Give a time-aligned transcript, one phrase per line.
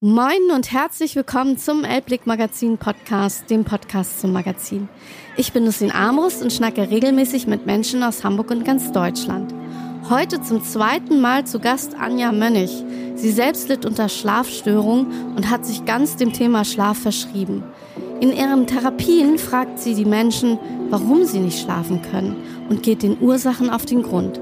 [0.00, 4.88] Moin und herzlich willkommen zum Elblick Magazin Podcast, dem Podcast zum Magazin.
[5.36, 9.52] Ich bin Lucien Amrus und schnacke regelmäßig mit Menschen aus Hamburg und ganz Deutschland.
[10.08, 12.70] Heute zum zweiten Mal zu Gast Anja Mönnig.
[13.16, 17.64] Sie selbst litt unter Schlafstörungen und hat sich ganz dem Thema Schlaf verschrieben.
[18.20, 20.60] In ihren Therapien fragt sie die Menschen,
[20.90, 22.36] warum sie nicht schlafen können
[22.68, 24.38] und geht den Ursachen auf den Grund.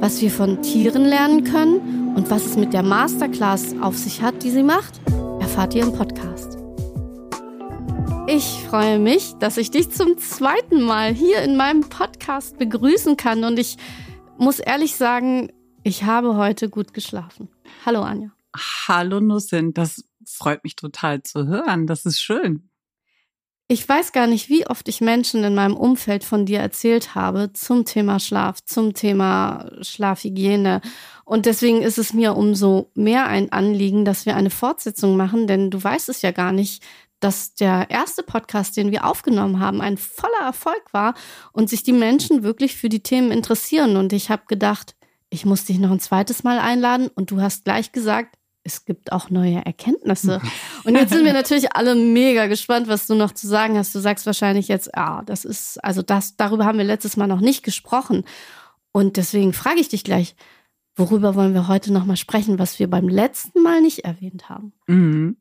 [0.00, 4.44] Was wir von Tieren lernen können und was es mit der Masterclass auf sich hat,
[4.44, 5.00] die sie macht,
[5.40, 6.56] erfahrt ihr im Podcast.
[8.28, 13.42] Ich freue mich, dass ich dich zum zweiten Mal hier in meinem Podcast begrüßen kann
[13.42, 13.76] und ich
[14.38, 15.50] muss ehrlich sagen,
[15.82, 17.48] ich habe heute gut geschlafen.
[17.84, 18.30] Hallo Anja.
[18.86, 21.88] Hallo Nussin, das freut mich total zu hören.
[21.88, 22.67] Das ist schön.
[23.70, 27.52] Ich weiß gar nicht, wie oft ich Menschen in meinem Umfeld von dir erzählt habe
[27.52, 30.80] zum Thema Schlaf, zum Thema Schlafhygiene.
[31.26, 35.70] Und deswegen ist es mir umso mehr ein Anliegen, dass wir eine Fortsetzung machen, denn
[35.70, 36.82] du weißt es ja gar nicht,
[37.20, 41.12] dass der erste Podcast, den wir aufgenommen haben, ein voller Erfolg war
[41.52, 43.98] und sich die Menschen wirklich für die Themen interessieren.
[43.98, 44.94] Und ich habe gedacht,
[45.28, 48.37] ich muss dich noch ein zweites Mal einladen und du hast gleich gesagt,
[48.68, 50.40] es gibt auch neue Erkenntnisse.
[50.84, 53.94] Und jetzt sind wir natürlich alle mega gespannt, was du noch zu sagen hast.
[53.94, 57.40] Du sagst wahrscheinlich jetzt, ah, das ist, also das, darüber haben wir letztes Mal noch
[57.40, 58.24] nicht gesprochen.
[58.92, 60.36] Und deswegen frage ich dich gleich,
[60.96, 64.72] worüber wollen wir heute nochmal sprechen, was wir beim letzten Mal nicht erwähnt haben?
[64.86, 65.36] Mhm.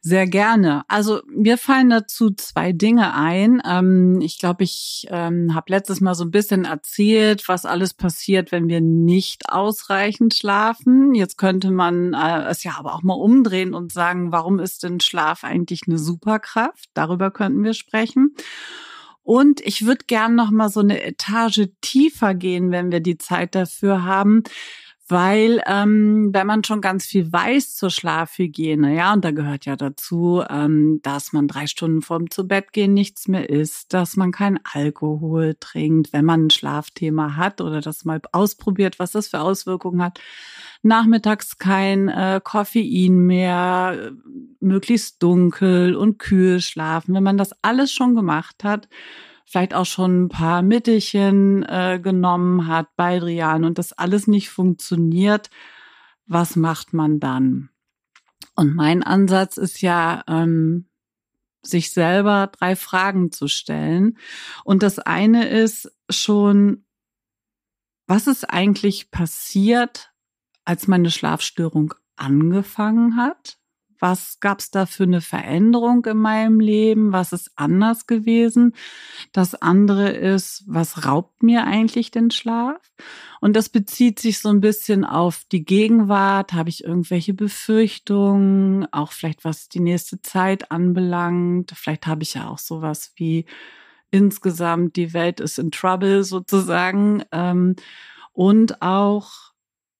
[0.00, 0.84] Sehr gerne.
[0.86, 3.60] Also mir fallen dazu zwei Dinge ein.
[3.68, 8.52] Ähm, ich glaube, ich ähm, habe letztes Mal so ein bisschen erzählt, was alles passiert,
[8.52, 11.14] wenn wir nicht ausreichend schlafen.
[11.14, 15.00] Jetzt könnte man äh, es ja aber auch mal umdrehen und sagen, warum ist denn
[15.00, 16.88] Schlaf eigentlich eine Superkraft?
[16.94, 18.36] Darüber könnten wir sprechen.
[19.24, 23.56] Und ich würde gern noch mal so eine Etage tiefer gehen, wenn wir die Zeit
[23.56, 24.44] dafür haben
[25.08, 29.76] weil ähm, wenn man schon ganz viel weiß zur Schlafhygiene, ja, und da gehört ja
[29.76, 34.32] dazu, ähm, dass man drei Stunden vorm zu Bett gehen nichts mehr isst, dass man
[34.32, 39.40] kein Alkohol trinkt, wenn man ein Schlafthema hat oder das mal ausprobiert, was das für
[39.40, 40.20] Auswirkungen hat.
[40.82, 44.12] Nachmittags kein äh, Koffein mehr,
[44.60, 47.14] möglichst dunkel und kühl schlafen.
[47.14, 48.88] Wenn man das alles schon gemacht hat,
[49.48, 55.50] vielleicht auch schon ein paar Mittelchen äh, genommen hat, Baldrian und das alles nicht funktioniert,
[56.26, 57.70] was macht man dann?
[58.54, 60.88] Und mein Ansatz ist ja, ähm,
[61.62, 64.18] sich selber drei Fragen zu stellen.
[64.64, 66.84] Und das eine ist schon,
[68.06, 70.12] was ist eigentlich passiert,
[70.64, 73.57] als meine Schlafstörung angefangen hat?
[73.98, 77.12] Was gab's da für eine Veränderung in meinem Leben?
[77.12, 78.74] Was ist anders gewesen?
[79.32, 82.80] Das andere ist, was raubt mir eigentlich den Schlaf?
[83.40, 86.52] Und das bezieht sich so ein bisschen auf die Gegenwart.
[86.52, 88.86] Habe ich irgendwelche Befürchtungen?
[88.92, 91.72] Auch vielleicht was die nächste Zeit anbelangt.
[91.74, 93.46] Vielleicht habe ich ja auch sowas wie
[94.10, 97.22] insgesamt die Welt ist in Trouble sozusagen.
[97.32, 97.76] Ähm,
[98.32, 99.47] und auch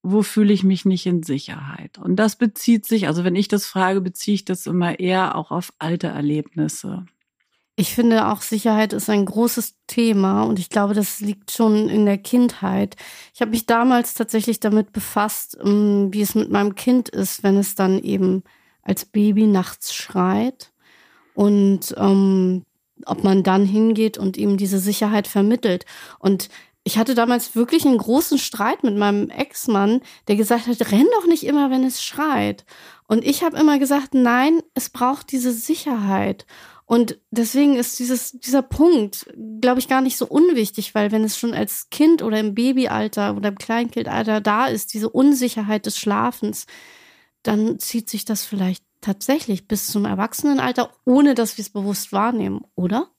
[0.03, 1.99] wo fühle ich mich nicht in Sicherheit?
[1.99, 5.51] Und das bezieht sich, also wenn ich das frage, beziehe ich das immer eher auch
[5.51, 7.07] auf alte Erlebnisse.
[7.77, 12.07] Ich finde auch Sicherheit ist ein großes Thema und ich glaube, das liegt schon in
[12.07, 12.97] der Kindheit.
[13.33, 17.57] Ich habe mich damals tatsächlich damit befasst, ähm, wie es mit meinem Kind ist, wenn
[17.57, 18.43] es dann eben
[18.83, 20.73] als Baby nachts schreit
[21.35, 22.65] und ähm,
[23.07, 25.85] ob man dann hingeht und ihm diese Sicherheit vermittelt.
[26.19, 26.49] Und
[26.89, 31.27] ich hatte damals wirklich einen großen Streit mit meinem Ex-Mann, der gesagt hat, renn doch
[31.27, 32.65] nicht immer, wenn es schreit.
[33.07, 36.47] Und ich habe immer gesagt, nein, es braucht diese Sicherheit.
[36.87, 41.37] Und deswegen ist dieses, dieser Punkt, glaube ich, gar nicht so unwichtig, weil wenn es
[41.37, 46.65] schon als Kind oder im Babyalter oder im Kleinkindalter da ist, diese Unsicherheit des Schlafens,
[47.43, 52.63] dann zieht sich das vielleicht tatsächlich bis zum Erwachsenenalter, ohne dass wir es bewusst wahrnehmen,
[52.77, 53.11] oder?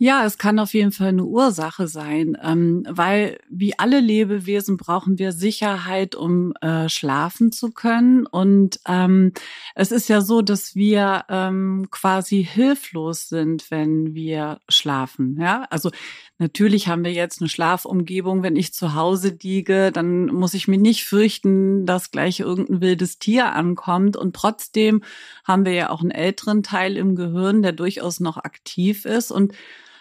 [0.00, 5.18] Ja, es kann auf jeden Fall eine Ursache sein, ähm, weil wie alle Lebewesen brauchen
[5.18, 8.24] wir Sicherheit, um äh, schlafen zu können.
[8.24, 9.32] Und ähm,
[9.74, 15.36] es ist ja so, dass wir ähm, quasi hilflos sind, wenn wir schlafen.
[15.40, 15.90] Ja, also
[16.38, 18.44] natürlich haben wir jetzt eine Schlafumgebung.
[18.44, 23.18] Wenn ich zu Hause liege, dann muss ich mir nicht fürchten, dass gleich irgendein wildes
[23.18, 24.16] Tier ankommt.
[24.16, 25.02] Und trotzdem
[25.42, 29.54] haben wir ja auch einen älteren Teil im Gehirn, der durchaus noch aktiv ist und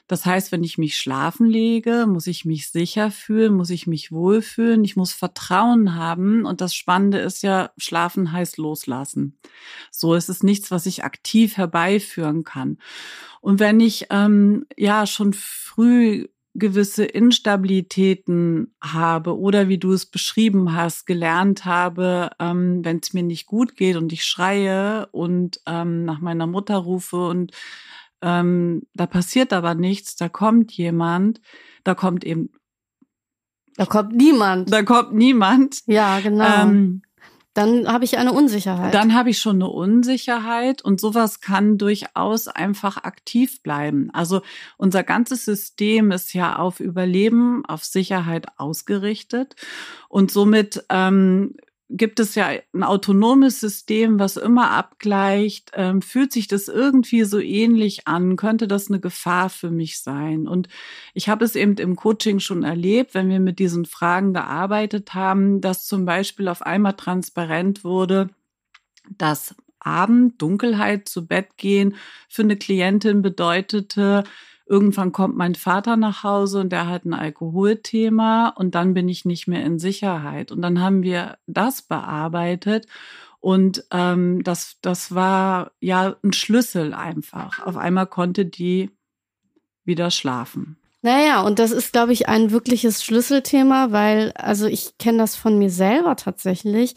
[0.08, 4.12] das heißt, wenn ich mich schlafen lege, muss ich mich sicher fühlen, muss ich mich
[4.12, 6.46] wohlfühlen, ich muss Vertrauen haben.
[6.46, 9.38] Und das Spannende ist ja, schlafen heißt loslassen.
[9.92, 12.78] So ist es nichts, was ich aktiv herbeiführen kann.
[13.42, 16.28] Und wenn ich ähm, ja schon früh
[16.58, 23.24] gewisse Instabilitäten habe oder wie du es beschrieben hast, gelernt habe, ähm, wenn es mir
[23.24, 27.52] nicht gut geht und ich schreie und ähm, nach meiner Mutter rufe und
[28.22, 31.42] ähm, da passiert aber nichts, da kommt jemand,
[31.84, 32.52] da kommt eben.
[33.76, 34.72] Da kommt niemand.
[34.72, 35.82] Da kommt niemand.
[35.86, 36.64] Ja, genau.
[36.64, 37.04] Ähm,
[37.58, 38.94] dann habe ich eine Unsicherheit.
[38.94, 44.12] Dann habe ich schon eine Unsicherheit und sowas kann durchaus einfach aktiv bleiben.
[44.14, 44.42] Also
[44.78, 49.56] unser ganzes System ist ja auf Überleben, auf Sicherheit ausgerichtet
[50.08, 51.56] und somit ähm,
[51.90, 57.40] gibt es ja ein autonomes System, was immer abgleicht, ähm, fühlt sich das irgendwie so
[57.40, 60.48] ähnlich an, könnte das eine Gefahr für mich sein?
[60.48, 60.68] Und
[61.14, 65.62] ich habe es eben im Coaching schon erlebt, wenn wir mit diesen Fragen gearbeitet haben,
[65.62, 68.30] dass zum Beispiel auf einmal transparent wurde,
[69.18, 71.96] dass Abend, Dunkelheit, zu Bett gehen
[72.28, 74.26] für eine Klientin bedeutete,
[74.68, 79.26] Irgendwann kommt mein Vater nach Hause und der hat ein Alkoholthema und dann bin ich
[79.26, 80.52] nicht mehr in Sicherheit.
[80.52, 82.86] Und dann haben wir das bearbeitet
[83.40, 87.66] und ähm, das, das war ja ein Schlüssel einfach.
[87.66, 88.92] Auf einmal konnte die
[89.86, 90.78] wieder schlafen.
[91.02, 95.58] Naja, und das ist, glaube ich, ein wirkliches Schlüsselthema, weil, also ich kenne das von
[95.58, 96.96] mir selber tatsächlich,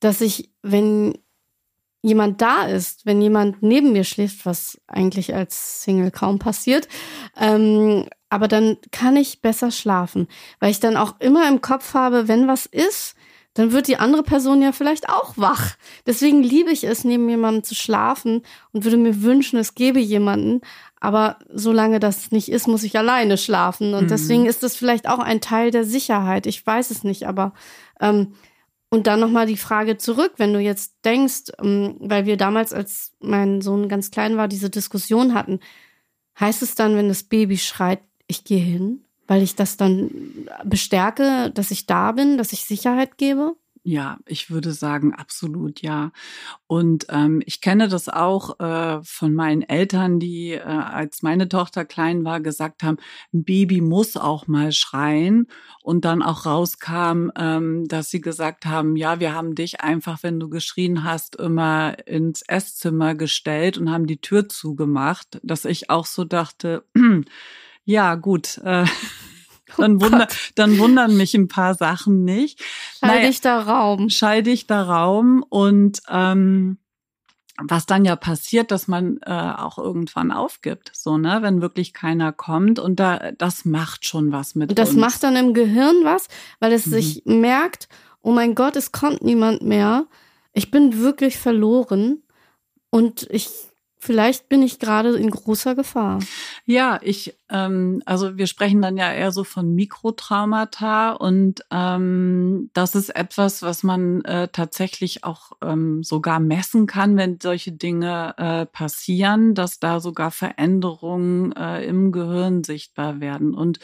[0.00, 1.18] dass ich, wenn
[2.02, 6.88] jemand da ist, wenn jemand neben mir schläft, was eigentlich als Single kaum passiert.
[7.40, 10.26] Ähm, aber dann kann ich besser schlafen,
[10.58, 13.14] weil ich dann auch immer im Kopf habe, wenn was ist,
[13.54, 15.76] dann wird die andere Person ja vielleicht auch wach.
[16.06, 20.62] Deswegen liebe ich es, neben jemandem zu schlafen und würde mir wünschen, es gäbe jemanden.
[20.98, 23.92] Aber solange das nicht ist, muss ich alleine schlafen.
[23.92, 24.08] Und mhm.
[24.08, 26.46] deswegen ist das vielleicht auch ein Teil der Sicherheit.
[26.46, 27.52] Ich weiß es nicht, aber
[28.00, 28.34] ähm,
[28.92, 33.12] und dann nochmal die Frage zurück, wenn du jetzt denkst, ähm, weil wir damals, als
[33.20, 35.60] mein Sohn ganz klein war, diese Diskussion hatten,
[36.38, 40.10] heißt es dann, wenn das Baby schreit, ich gehe hin, weil ich das dann
[40.64, 43.56] bestärke, dass ich da bin, dass ich Sicherheit gebe?
[43.84, 46.12] Ja, ich würde sagen, absolut ja.
[46.68, 51.84] Und ähm, ich kenne das auch äh, von meinen Eltern, die, äh, als meine Tochter
[51.84, 52.98] klein war, gesagt haben,
[53.34, 55.48] ein Baby muss auch mal schreien.
[55.82, 60.38] Und dann auch rauskam, ähm, dass sie gesagt haben, ja, wir haben dich einfach, wenn
[60.38, 66.06] du geschrien hast, immer ins Esszimmer gestellt und haben die Tür zugemacht, dass ich auch
[66.06, 66.84] so dachte,
[67.84, 68.58] ja, gut.
[68.58, 68.84] Äh,
[69.78, 72.62] dann, oh wunder, dann wundern mich ein paar Sachen nicht.
[72.98, 74.10] Schalldichter naja, Raum.
[74.10, 76.78] Schalldichter Raum und ähm,
[77.60, 82.32] was dann ja passiert, dass man äh, auch irgendwann aufgibt, so ne, wenn wirklich keiner
[82.32, 84.98] kommt und da das macht schon was mit und das uns.
[84.98, 86.28] macht dann im Gehirn was,
[86.60, 86.90] weil es mhm.
[86.90, 87.88] sich merkt,
[88.22, 90.06] oh mein Gott, es kommt niemand mehr.
[90.52, 92.22] Ich bin wirklich verloren
[92.90, 93.48] und ich
[94.04, 96.18] Vielleicht bin ich gerade in großer Gefahr.
[96.64, 102.96] Ja, ich, ähm, also wir sprechen dann ja eher so von Mikrotraumata und ähm, das
[102.96, 108.66] ist etwas, was man äh, tatsächlich auch ähm, sogar messen kann, wenn solche Dinge äh,
[108.66, 113.54] passieren, dass da sogar Veränderungen äh, im Gehirn sichtbar werden.
[113.54, 113.78] Und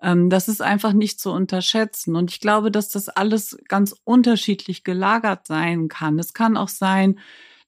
[0.00, 2.14] ähm, das ist einfach nicht zu unterschätzen.
[2.14, 6.20] Und ich glaube, dass das alles ganz unterschiedlich gelagert sein kann.
[6.20, 7.18] Es kann auch sein,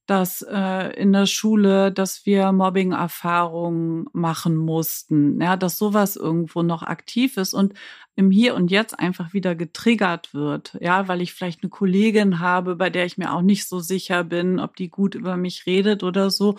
[0.06, 6.82] dass äh, in der Schule, dass wir Mobbing-Erfahrungen machen mussten, ja, dass sowas irgendwo noch
[6.82, 7.75] aktiv ist und
[8.16, 12.76] im Hier und Jetzt einfach wieder getriggert wird, ja, weil ich vielleicht eine Kollegin habe,
[12.76, 16.02] bei der ich mir auch nicht so sicher bin, ob die gut über mich redet
[16.02, 16.56] oder so.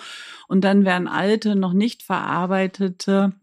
[0.48, 3.34] Und dann werden alte, noch nicht verarbeitete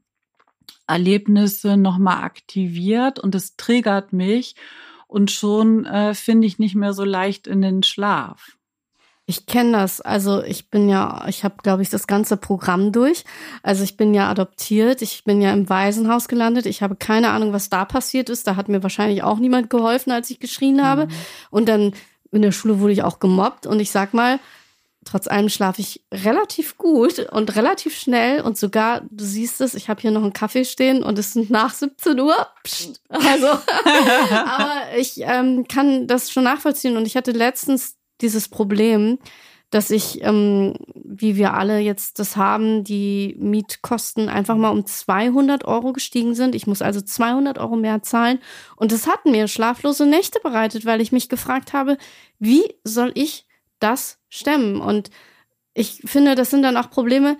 [0.87, 4.57] Erlebnisse nochmal aktiviert und es triggert mich
[5.07, 8.57] und schon äh, finde ich nicht mehr so leicht in den Schlaf.
[9.30, 10.00] Ich kenne das.
[10.00, 13.25] Also ich bin ja, ich habe, glaube ich, das ganze Programm durch.
[13.62, 16.66] Also ich bin ja adoptiert, ich bin ja im Waisenhaus gelandet.
[16.66, 18.49] Ich habe keine Ahnung, was da passiert ist.
[18.49, 21.06] Da hat mir wahrscheinlich auch niemand geholfen, als ich geschrien habe.
[21.06, 21.10] Mhm.
[21.50, 21.92] Und dann
[22.32, 23.68] in der Schule wurde ich auch gemobbt.
[23.68, 24.40] Und ich sag mal,
[25.04, 28.40] trotz allem schlafe ich relativ gut und relativ schnell.
[28.40, 31.50] Und sogar, du siehst es, ich habe hier noch einen Kaffee stehen und es sind
[31.50, 32.49] nach 17 Uhr.
[32.64, 33.00] Psst.
[33.08, 33.46] Also,
[34.28, 36.96] aber ich ähm, kann das schon nachvollziehen.
[36.96, 39.19] Und ich hatte letztens dieses Problem,
[39.71, 45.65] dass ich, ähm, wie wir alle jetzt das haben, die Mietkosten einfach mal um 200
[45.65, 46.57] Euro gestiegen sind.
[46.57, 48.41] Ich muss also 200 Euro mehr zahlen.
[48.75, 51.99] Und es hat mir schlaflose Nächte bereitet, weil ich mich gefragt habe,
[52.41, 53.47] wie soll ich
[53.79, 54.81] das stemmen?
[54.81, 55.11] Und
[55.73, 57.39] ich finde, das sind dann auch Probleme,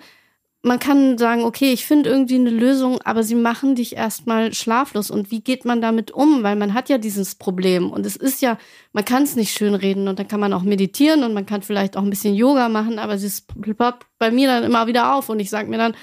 [0.63, 5.09] man kann sagen, okay, ich finde irgendwie eine Lösung, aber sie machen dich erstmal schlaflos.
[5.09, 6.43] Und wie geht man damit um?
[6.43, 7.89] Weil man hat ja dieses Problem.
[7.89, 8.59] Und es ist ja,
[8.93, 11.63] man kann es nicht schön reden und dann kann man auch meditieren und man kann
[11.63, 15.29] vielleicht auch ein bisschen Yoga machen, aber es ploppt bei mir dann immer wieder auf
[15.29, 15.95] und ich sage mir dann,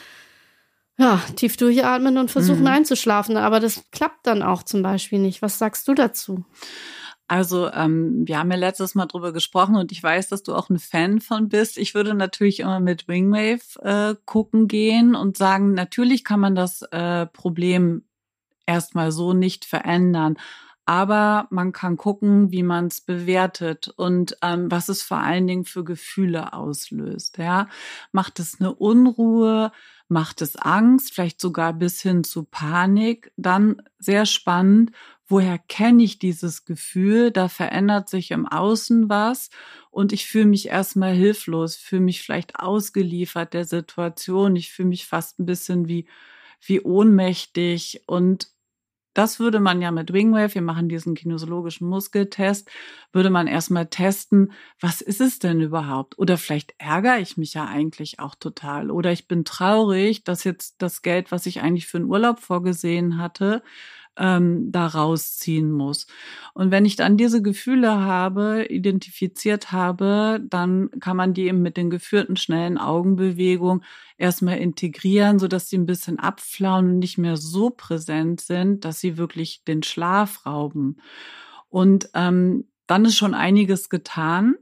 [0.99, 2.67] ja, tief durchatmen und versuchen mhm.
[2.67, 3.37] einzuschlafen.
[3.37, 5.41] Aber das klappt dann auch zum Beispiel nicht.
[5.41, 6.45] Was sagst du dazu?
[7.29, 10.71] Also ähm, wir haben ja letztes Mal drüber gesprochen und ich weiß, dass du auch
[10.71, 11.77] ein Fan von bist.
[11.77, 16.83] Ich würde natürlich immer mit Wingwave äh, gucken gehen und sagen, natürlich kann man das
[16.91, 18.05] äh, Problem
[18.67, 20.39] erstmal so nicht verändern.
[20.87, 25.67] Aber man kann gucken, wie man es bewertet und ähm, was es vor allen Dingen
[25.67, 27.37] für Gefühle auslöst.
[27.37, 27.69] Ja,
[28.11, 29.71] macht es eine Unruhe,
[30.09, 33.31] macht es Angst, vielleicht sogar bis hin zu Panik.
[33.37, 34.93] Dann sehr spannend,
[35.29, 37.31] woher kenne ich dieses Gefühl?
[37.31, 39.51] Da verändert sich im Außen was
[39.91, 44.57] und ich fühle mich erstmal hilflos, fühle mich vielleicht ausgeliefert der Situation.
[44.57, 46.09] Ich fühle mich fast ein bisschen wie,
[46.61, 48.49] wie ohnmächtig und
[49.15, 52.71] das würde man ja mit Wingwave, wir machen diesen kinesiologischen Muskeltest,
[53.13, 56.17] würde man erstmal testen, was ist es denn überhaupt?
[56.19, 58.93] Oder vielleicht ärgere ich mich ja eigentlich auch total.
[58.93, 63.19] Oder ich bin traurig, dass jetzt das Geld, was ich eigentlich für einen Urlaub vorgesehen
[63.19, 63.63] hatte,
[64.19, 66.07] ähm, da rausziehen muss.
[66.55, 71.77] Und wenn ich dann diese Gefühle habe, identifiziert habe, dann kann man die eben mit
[71.77, 73.85] den geführten schnellen Augenbewegungen
[74.17, 79.01] erstmal integrieren, so dass sie ein bisschen abflauen und nicht mehr so präsent sind, dass
[79.01, 80.97] sie wirklich den Schlaf rauben.
[81.69, 84.57] Und ähm, dann ist schon einiges getan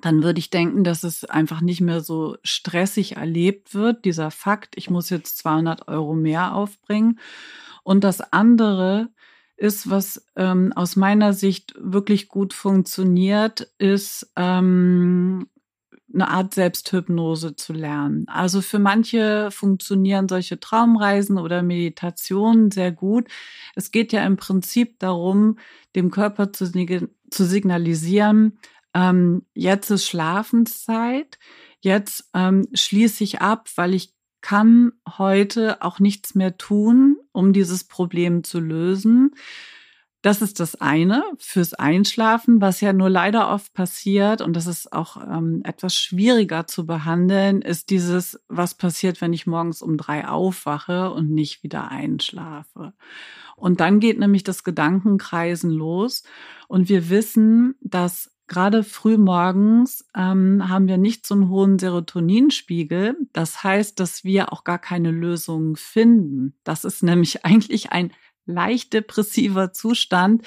[0.00, 4.76] dann würde ich denken, dass es einfach nicht mehr so stressig erlebt wird, dieser Fakt,
[4.76, 7.18] ich muss jetzt 200 Euro mehr aufbringen,
[7.84, 9.08] und das andere
[9.56, 15.46] ist, was ähm, aus meiner Sicht wirklich gut funktioniert, ist ähm,
[16.12, 18.26] eine Art Selbsthypnose zu lernen.
[18.28, 23.28] Also für manche funktionieren solche Traumreisen oder Meditationen sehr gut.
[23.74, 25.58] Es geht ja im Prinzip darum,
[25.96, 26.70] dem Körper zu,
[27.30, 28.58] zu signalisieren,
[28.94, 31.38] ähm, jetzt ist Schlafenszeit,
[31.80, 37.84] jetzt ähm, schließe ich ab, weil ich kann heute auch nichts mehr tun, um dieses
[37.84, 39.34] Problem zu lösen.
[40.20, 44.92] Das ist das eine fürs Einschlafen, was ja nur leider oft passiert und das ist
[44.92, 50.28] auch ähm, etwas schwieriger zu behandeln, ist dieses, was passiert, wenn ich morgens um drei
[50.28, 52.92] aufwache und nicht wieder einschlafe.
[53.56, 56.22] Und dann geht nämlich das Gedankenkreisen los
[56.68, 63.16] und wir wissen, dass gerade früh morgens ähm, haben wir nicht so einen hohen Serotoninspiegel.
[63.32, 66.54] Das heißt, dass wir auch gar keine Lösungen finden.
[66.64, 68.12] Das ist nämlich eigentlich ein
[68.44, 70.42] leicht depressiver Zustand,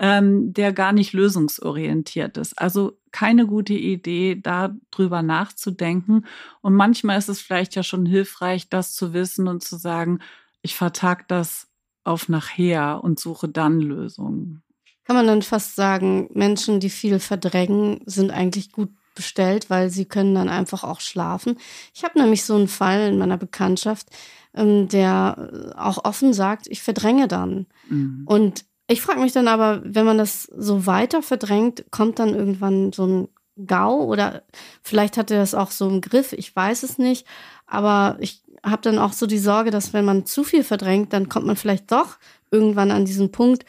[0.00, 2.58] ähm, der gar nicht lösungsorientiert ist.
[2.58, 6.26] Also keine gute Idee, darüber nachzudenken.
[6.60, 10.18] Und manchmal ist es vielleicht ja schon hilfreich, das zu wissen und zu sagen,
[10.60, 11.68] ich vertag das
[12.04, 14.62] auf nachher und suche dann Lösungen
[15.06, 20.04] kann man dann fast sagen, Menschen, die viel verdrängen, sind eigentlich gut bestellt, weil sie
[20.04, 21.58] können dann einfach auch schlafen.
[21.94, 24.08] Ich habe nämlich so einen Fall in meiner Bekanntschaft,
[24.54, 27.66] ähm, der auch offen sagt, ich verdränge dann.
[27.88, 28.22] Mhm.
[28.26, 32.92] Und ich frage mich dann aber, wenn man das so weiter verdrängt, kommt dann irgendwann
[32.92, 34.42] so ein GAU oder
[34.82, 37.26] vielleicht hat er das auch so im Griff, ich weiß es nicht.
[37.66, 41.28] Aber ich habe dann auch so die Sorge, dass wenn man zu viel verdrängt, dann
[41.28, 42.18] kommt man vielleicht doch
[42.50, 43.64] irgendwann an diesen Punkt,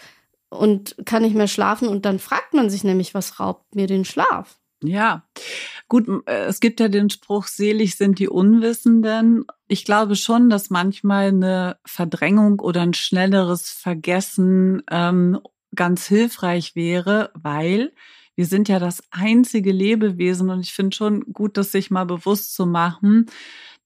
[0.49, 1.87] und kann nicht mehr schlafen.
[1.87, 4.57] Und dann fragt man sich nämlich, was raubt mir den Schlaf?
[4.83, 5.23] Ja,
[5.87, 9.45] gut, äh, es gibt ja den Spruch, selig sind die Unwissenden.
[9.67, 15.39] Ich glaube schon, dass manchmal eine Verdrängung oder ein schnelleres Vergessen ähm,
[15.75, 17.91] ganz hilfreich wäre, weil
[18.35, 22.53] wir sind ja das einzige Lebewesen und ich finde schon gut, das sich mal bewusst
[22.53, 23.25] zu machen,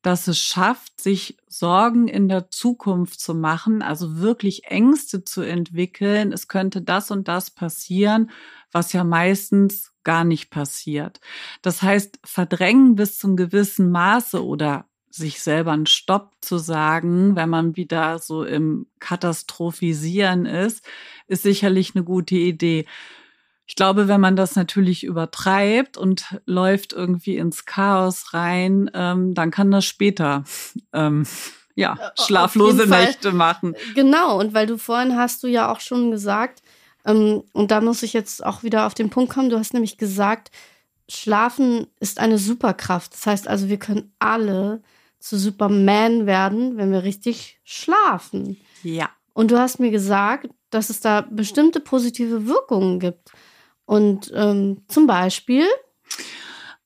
[0.01, 6.31] dass es schafft, sich Sorgen in der Zukunft zu machen, also wirklich Ängste zu entwickeln.
[6.31, 8.31] Es könnte das und das passieren,
[8.71, 11.19] was ja meistens gar nicht passiert.
[11.61, 17.49] Das heißt, verdrängen bis zum gewissen Maße oder sich selber einen Stopp zu sagen, wenn
[17.49, 20.83] man wieder so im Katastrophisieren ist,
[21.27, 22.85] ist sicherlich eine gute Idee.
[23.71, 29.49] Ich glaube, wenn man das natürlich übertreibt und läuft irgendwie ins Chaos rein, ähm, dann
[29.49, 30.43] kann das später
[30.91, 31.25] ähm,
[31.73, 33.77] ja äh, schlaflose Nächte machen.
[33.95, 34.37] Genau.
[34.37, 36.61] Und weil du vorhin hast du ja auch schon gesagt,
[37.05, 39.49] ähm, und da muss ich jetzt auch wieder auf den Punkt kommen.
[39.49, 40.51] Du hast nämlich gesagt,
[41.07, 43.13] Schlafen ist eine Superkraft.
[43.13, 44.83] Das heißt also, wir können alle
[45.17, 48.57] zu Superman werden, wenn wir richtig schlafen.
[48.83, 49.09] Ja.
[49.31, 53.31] Und du hast mir gesagt, dass es da bestimmte positive Wirkungen gibt.
[53.91, 55.65] Und ähm, zum Beispiel.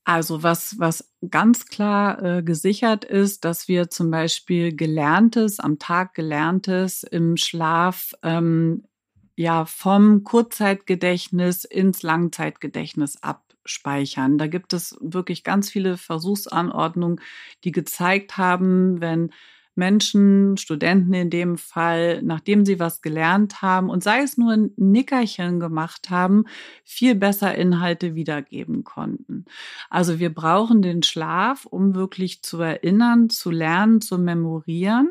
[0.02, 6.14] Also was, was ganz klar äh, gesichert ist, dass wir zum Beispiel Gelerntes, am Tag
[6.14, 8.88] Gelerntes im Schlaf ähm,
[9.36, 14.36] ja vom Kurzzeitgedächtnis ins Langzeitgedächtnis abspeichern.
[14.36, 17.20] Da gibt es wirklich ganz viele Versuchsanordnungen,
[17.62, 19.30] die gezeigt haben, wenn
[19.76, 24.70] Menschen, Studenten in dem Fall, nachdem sie was gelernt haben und sei es nur ein
[24.76, 26.44] Nickerchen gemacht haben,
[26.84, 29.44] viel besser Inhalte wiedergeben konnten.
[29.90, 35.10] Also wir brauchen den Schlaf, um wirklich zu erinnern, zu lernen, zu memorieren.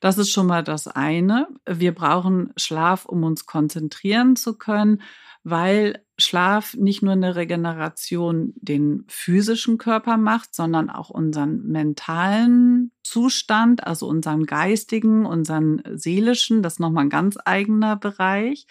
[0.00, 1.48] Das ist schon mal das eine.
[1.66, 5.02] Wir brauchen Schlaf, um uns konzentrieren zu können,
[5.42, 13.86] weil Schlaf nicht nur eine Regeneration den physischen Körper macht, sondern auch unseren mentalen Zustand,
[13.86, 16.62] also unseren geistigen, unseren seelischen.
[16.62, 18.66] Das ist nochmal ein ganz eigener Bereich.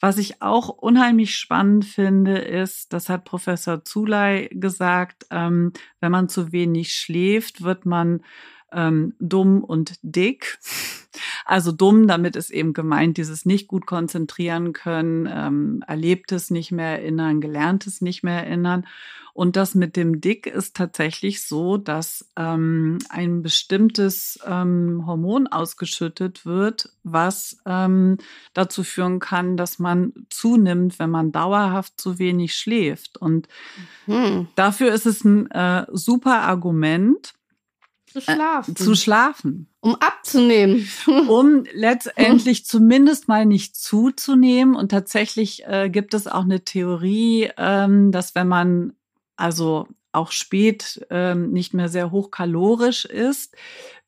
[0.00, 6.28] Was ich auch unheimlich spannend finde, ist, das hat Professor Zuley gesagt, ähm, wenn man
[6.28, 8.22] zu wenig schläft, wird man
[8.74, 10.58] ähm, dumm und dick.
[11.44, 17.00] Also dumm, damit ist eben gemeint, dieses nicht gut konzentrieren können, ähm, erlebtes nicht mehr
[17.00, 18.86] erinnern, gelerntes nicht mehr erinnern.
[19.34, 26.46] Und das mit dem Dick ist tatsächlich so, dass ähm, ein bestimmtes ähm, Hormon ausgeschüttet
[26.46, 28.18] wird, was ähm,
[28.54, 33.16] dazu führen kann, dass man zunimmt, wenn man dauerhaft zu wenig schläft.
[33.16, 33.48] Und
[34.06, 34.46] mhm.
[34.54, 37.34] dafür ist es ein äh, super Argument
[38.14, 38.70] zu schlafen.
[38.70, 39.66] Äh, zu schlafen.
[39.80, 40.88] Um abzunehmen.
[41.28, 44.76] um letztendlich zumindest mal nicht zuzunehmen.
[44.76, 48.92] Und tatsächlich äh, gibt es auch eine Theorie, ähm, dass wenn man
[49.36, 53.56] also auch spät ähm, nicht mehr sehr hochkalorisch ist,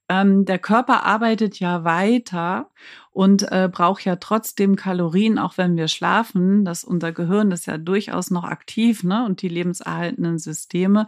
[0.09, 2.71] ähm, der Körper arbeitet ja weiter
[3.11, 6.65] und äh, braucht ja trotzdem Kalorien, auch wenn wir schlafen.
[6.65, 9.25] Das unser Gehirn ist ja durchaus noch aktiv, ne?
[9.25, 11.07] Und die lebenserhaltenden Systeme,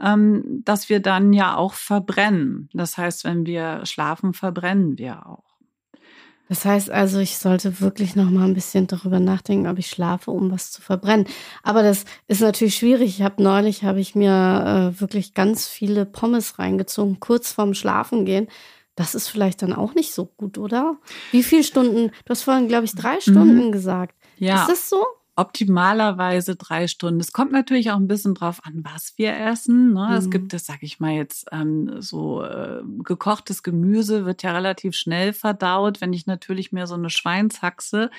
[0.00, 2.70] ähm, dass wir dann ja auch verbrennen.
[2.72, 5.49] Das heißt, wenn wir schlafen, verbrennen wir auch.
[6.50, 10.32] Das heißt also, ich sollte wirklich noch mal ein bisschen darüber nachdenken, ob ich schlafe,
[10.32, 11.28] um was zu verbrennen.
[11.62, 13.20] Aber das ist natürlich schwierig.
[13.20, 18.48] Ich habe neulich habe ich mir äh, wirklich ganz viele Pommes reingezogen, kurz vorm Schlafengehen.
[18.96, 20.96] Das ist vielleicht dann auch nicht so gut, oder?
[21.30, 22.08] Wie viele Stunden?
[22.24, 23.72] Du hast vorhin, glaube ich, drei Stunden mhm.
[23.72, 24.16] gesagt.
[24.36, 24.62] Ja.
[24.62, 25.06] Ist das so?
[25.40, 27.18] Optimalerweise drei Stunden.
[27.18, 29.94] Es kommt natürlich auch ein bisschen drauf an, was wir essen.
[29.94, 30.08] Ne?
[30.10, 30.16] Mhm.
[30.16, 34.94] Es gibt es, sag ich mal jetzt, ähm, so äh, gekochtes Gemüse wird ja relativ
[34.94, 36.02] schnell verdaut.
[36.02, 38.10] Wenn ich natürlich mir so eine Schweinshaxe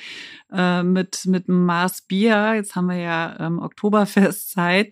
[0.51, 4.91] äh, mit mit einem Maß Bier, jetzt haben wir ja ähm, Oktoberfestzeit,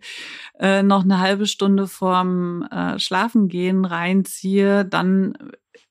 [0.59, 5.33] äh, noch eine halbe Stunde vorm äh, Schlafengehen reinziehe, dann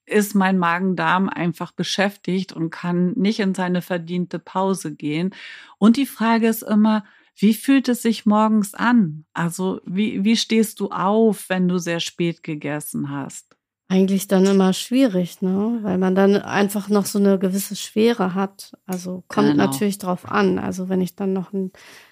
[0.05, 5.33] ist mein Magen-Darm einfach beschäftigt und kann nicht in seine verdiente Pause gehen.
[5.77, 7.03] Und die Frage ist immer,
[7.35, 9.25] wie fühlt es sich morgens an?
[9.33, 13.55] Also wie, wie stehst du auf, wenn du sehr spät gegessen hast?
[13.87, 15.79] Eigentlich dann immer schwierig, ne?
[15.81, 18.77] Weil man dann einfach noch so eine gewisse Schwere hat.
[18.85, 19.65] Also kommt genau.
[19.65, 20.59] natürlich drauf an.
[20.59, 21.71] Also wenn ich dann noch ein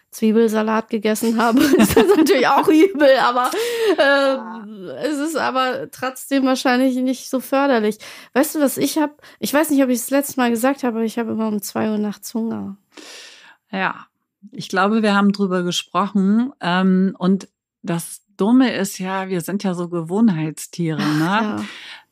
[0.10, 3.52] Zwiebelsalat gegessen habe, ist das natürlich auch übel, aber
[3.98, 4.38] äh,
[4.88, 7.98] es ist aber trotzdem wahrscheinlich nicht so förderlich.
[8.34, 9.16] Weißt du, was ich habe?
[9.40, 11.48] Ich weiß nicht, ob ich es das letzte Mal gesagt habe, aber ich habe immer
[11.48, 12.78] um zwei Uhr nachts Hunger.
[13.72, 14.08] Ja,
[14.52, 17.48] ich glaube, wir haben drüber gesprochen ähm, und
[17.82, 21.02] das Dumme ist ja, wir sind ja so Gewohnheitstiere.
[21.02, 21.26] Ne?
[21.26, 21.64] Ja.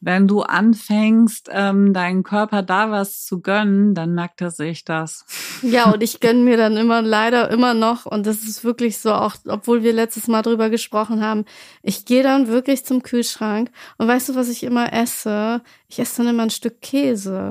[0.06, 5.26] Wenn du anfängst, ähm, deinen Körper da was zu gönnen, dann merkt er sich das.
[5.64, 9.12] Ja, und ich gönne mir dann immer leider immer noch, und das ist wirklich so,
[9.14, 11.44] auch obwohl wir letztes Mal drüber gesprochen haben,
[11.82, 15.64] ich gehe dann wirklich zum Kühlschrank und weißt du, was ich immer esse?
[15.88, 17.50] Ich esse dann immer ein Stück Käse.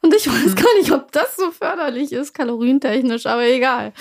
[0.00, 3.92] Und ich weiß gar nicht, ob das so förderlich ist, kalorientechnisch, aber egal.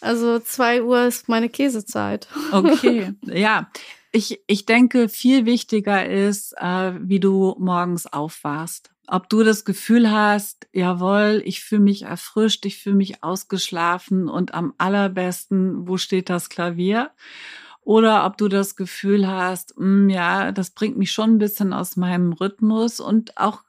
[0.00, 2.26] Also zwei Uhr ist meine Käsezeit.
[2.50, 3.68] Okay, ja.
[4.16, 8.94] Ich, ich denke, viel wichtiger ist, äh, wie du morgens aufwachst.
[9.08, 14.54] Ob du das Gefühl hast, jawohl, ich fühle mich erfrischt, ich fühle mich ausgeschlafen und
[14.54, 17.10] am allerbesten, wo steht das Klavier?
[17.80, 21.72] Oder ob du das Gefühl hast, mh, hm, ja, das bringt mich schon ein bisschen
[21.72, 23.64] aus meinem Rhythmus und auch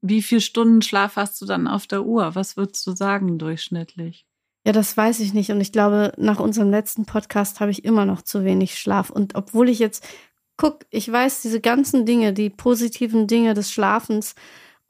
[0.00, 2.34] wie viel Stunden Schlaf hast du dann auf der Uhr?
[2.34, 4.27] Was würdest du sagen durchschnittlich?
[4.68, 5.50] Ja, das weiß ich nicht.
[5.50, 9.08] Und ich glaube, nach unserem letzten Podcast habe ich immer noch zu wenig Schlaf.
[9.08, 10.06] Und obwohl ich jetzt
[10.58, 14.34] guck, ich weiß diese ganzen Dinge, die positiven Dinge des Schlafens,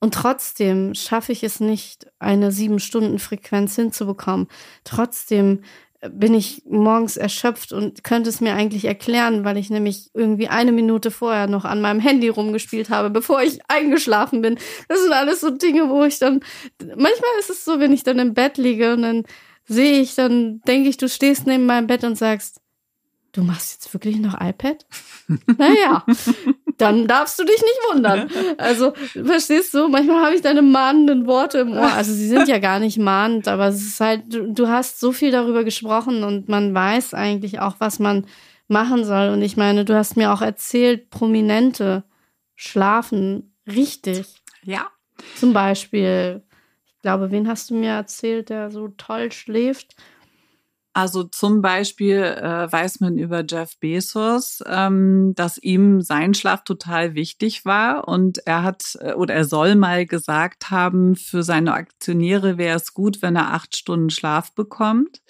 [0.01, 4.49] und trotzdem schaffe ich es nicht, eine sieben Stunden Frequenz hinzubekommen.
[4.83, 5.62] Trotzdem
[6.11, 10.73] bin ich morgens erschöpft und könnte es mir eigentlich erklären, weil ich nämlich irgendwie eine
[10.73, 14.59] Minute vorher noch an meinem Handy rumgespielt habe, bevor ich eingeschlafen bin.
[14.88, 16.41] Das sind alles so Dinge, wo ich dann,
[16.81, 19.23] manchmal ist es so, wenn ich dann im Bett liege und dann
[19.68, 22.61] sehe ich, dann denke ich, du stehst neben meinem Bett und sagst,
[23.33, 24.87] du machst jetzt wirklich noch iPad?
[25.59, 26.04] naja,
[26.78, 28.31] dann darfst du dich nicht wundern.
[28.59, 31.92] Also, verstehst du, manchmal habe ich deine mahnenden Worte im Ohr.
[31.92, 35.12] Also, sie sind ja gar nicht mahnend, aber es ist halt, du, du hast so
[35.12, 38.26] viel darüber gesprochen und man weiß eigentlich auch, was man
[38.66, 39.28] machen soll.
[39.31, 42.04] Und ich meine, du hast mir auch erzählt, Prominente
[42.57, 44.42] schlafen richtig.
[44.62, 44.88] Ja.
[45.37, 46.42] Zum Beispiel,
[47.03, 49.95] glaube, wen hast du mir erzählt, der so toll schläft?
[50.99, 57.15] Also zum Beispiel äh, weiß man über Jeff Bezos, ähm, dass ihm sein Schlaf total
[57.15, 62.59] wichtig war und er hat äh, oder er soll mal gesagt haben, für seine Aktionäre
[62.59, 65.23] wäre es gut, wenn er acht Stunden Schlaf bekommt.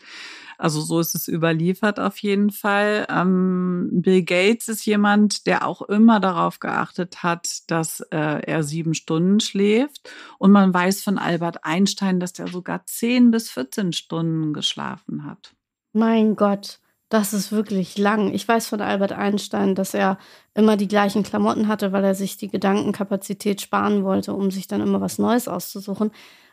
[0.58, 3.06] Also so ist es überliefert auf jeden Fall.
[3.08, 8.94] Ähm, Bill Gates ist jemand, der auch immer darauf geachtet hat, dass äh, er sieben
[8.94, 10.10] Stunden schläft.
[10.38, 15.54] Und man weiß von Albert Einstein, dass er sogar zehn bis 14 Stunden geschlafen hat.
[15.92, 18.34] Mein Gott, das ist wirklich lang.
[18.34, 20.18] Ich weiß von Albert Einstein, dass er
[20.54, 24.80] immer die gleichen Klamotten hatte, weil er sich die Gedankenkapazität sparen wollte, um sich dann
[24.80, 26.10] immer was Neues auszusuchen.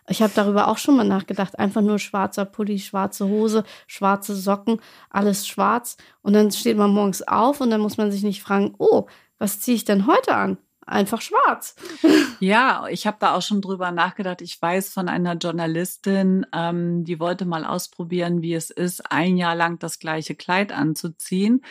[0.07, 1.57] Ich habe darüber auch schon mal nachgedacht.
[1.57, 5.97] Einfach nur schwarzer Pulli, schwarze Hose, schwarze Socken, alles schwarz.
[6.21, 9.07] Und dann steht man morgens auf und dann muss man sich nicht fragen, oh,
[9.39, 10.57] was ziehe ich denn heute an?
[10.85, 11.75] Einfach schwarz.
[12.41, 14.41] Ja, ich habe da auch schon drüber nachgedacht.
[14.41, 19.55] Ich weiß von einer Journalistin, ähm, die wollte mal ausprobieren, wie es ist, ein Jahr
[19.55, 21.61] lang das gleiche Kleid anzuziehen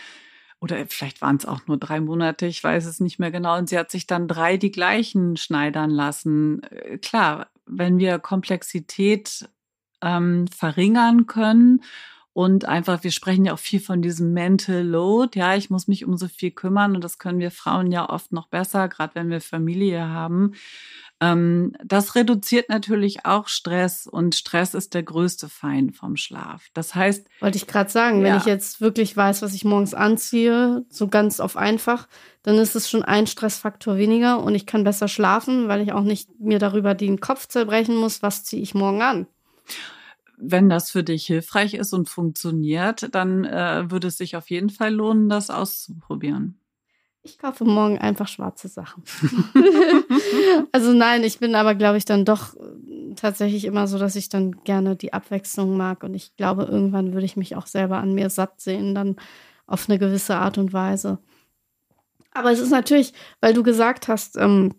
[0.64, 3.58] oder vielleicht waren es auch nur drei Monate, ich weiß es nicht mehr genau.
[3.58, 6.62] Und sie hat sich dann drei die gleichen schneidern lassen.
[6.62, 9.48] Äh, klar, wenn wir Komplexität
[10.02, 11.82] ähm, verringern können
[12.34, 15.38] und einfach, wir sprechen ja auch viel von diesem Mental Load.
[15.38, 18.32] Ja, ich muss mich um so viel kümmern und das können wir Frauen ja oft
[18.32, 20.54] noch besser, gerade wenn wir Familie haben.
[21.24, 26.68] Ähm, das reduziert natürlich auch Stress und Stress ist der größte Feind vom Schlaf.
[26.74, 27.26] Das heißt.
[27.40, 28.24] Wollte ich gerade sagen, ja.
[28.24, 32.08] wenn ich jetzt wirklich weiß, was ich morgens anziehe, so ganz auf einfach,
[32.42, 36.02] dann ist es schon ein Stressfaktor weniger und ich kann besser schlafen, weil ich auch
[36.02, 39.26] nicht mir darüber den Kopf zerbrechen muss, was ziehe ich morgen an
[40.36, 44.68] wenn das für dich hilfreich ist und funktioniert, dann äh, würde es sich auf jeden
[44.68, 46.58] Fall lohnen, das auszuprobieren.
[47.26, 49.02] Ich kaufe morgen einfach schwarze Sachen.
[50.72, 54.28] also nein, ich bin aber, glaube ich, dann doch äh, tatsächlich immer so, dass ich
[54.28, 56.04] dann gerne die Abwechslung mag.
[56.04, 59.16] Und ich glaube, irgendwann würde ich mich auch selber an mir satt sehen, dann
[59.66, 61.18] auf eine gewisse Art und Weise.
[62.30, 64.74] Aber es ist natürlich, weil du gesagt hast, ähm,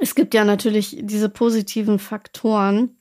[0.00, 2.96] es gibt ja natürlich diese positiven Faktoren,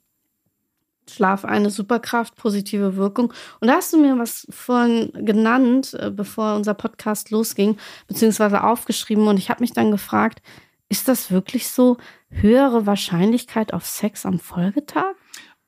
[1.14, 3.34] Schlaf eine Superkraft, positive Wirkung.
[3.60, 9.28] Und da hast du mir was vorhin genannt, äh, bevor unser Podcast losging, beziehungsweise aufgeschrieben.
[9.28, 10.42] Und ich habe mich dann gefragt,
[10.90, 11.98] ist das wirklich so
[12.30, 15.16] höhere Wahrscheinlichkeit auf Sex am Folgetag?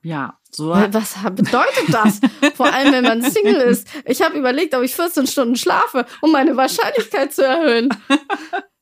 [0.04, 0.69] Ja, so.
[0.69, 2.19] Was bedeutet das?
[2.56, 3.88] Vor allem, wenn man Single ist.
[4.06, 7.89] Ich habe überlegt, ob ich 14 Stunden schlafe, um meine Wahrscheinlichkeit zu erhöhen.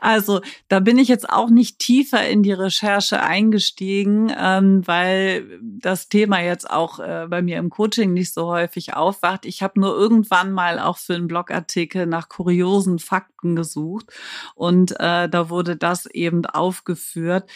[0.00, 6.08] Also da bin ich jetzt auch nicht tiefer in die Recherche eingestiegen, ähm, weil das
[6.08, 9.46] Thema jetzt auch äh, bei mir im Coaching nicht so häufig aufwacht.
[9.46, 14.06] Ich habe nur irgendwann mal auch für einen Blogartikel nach kuriosen Fakten gesucht
[14.54, 17.48] und äh, da wurde das eben aufgeführt.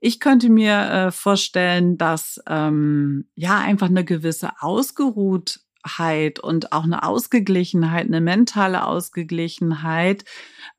[0.00, 5.63] Ich könnte mir äh, vorstellen, dass ähm, ja einfach eine gewisse Ausgeruht
[6.40, 10.24] und auch eine Ausgeglichenheit, eine mentale Ausgeglichenheit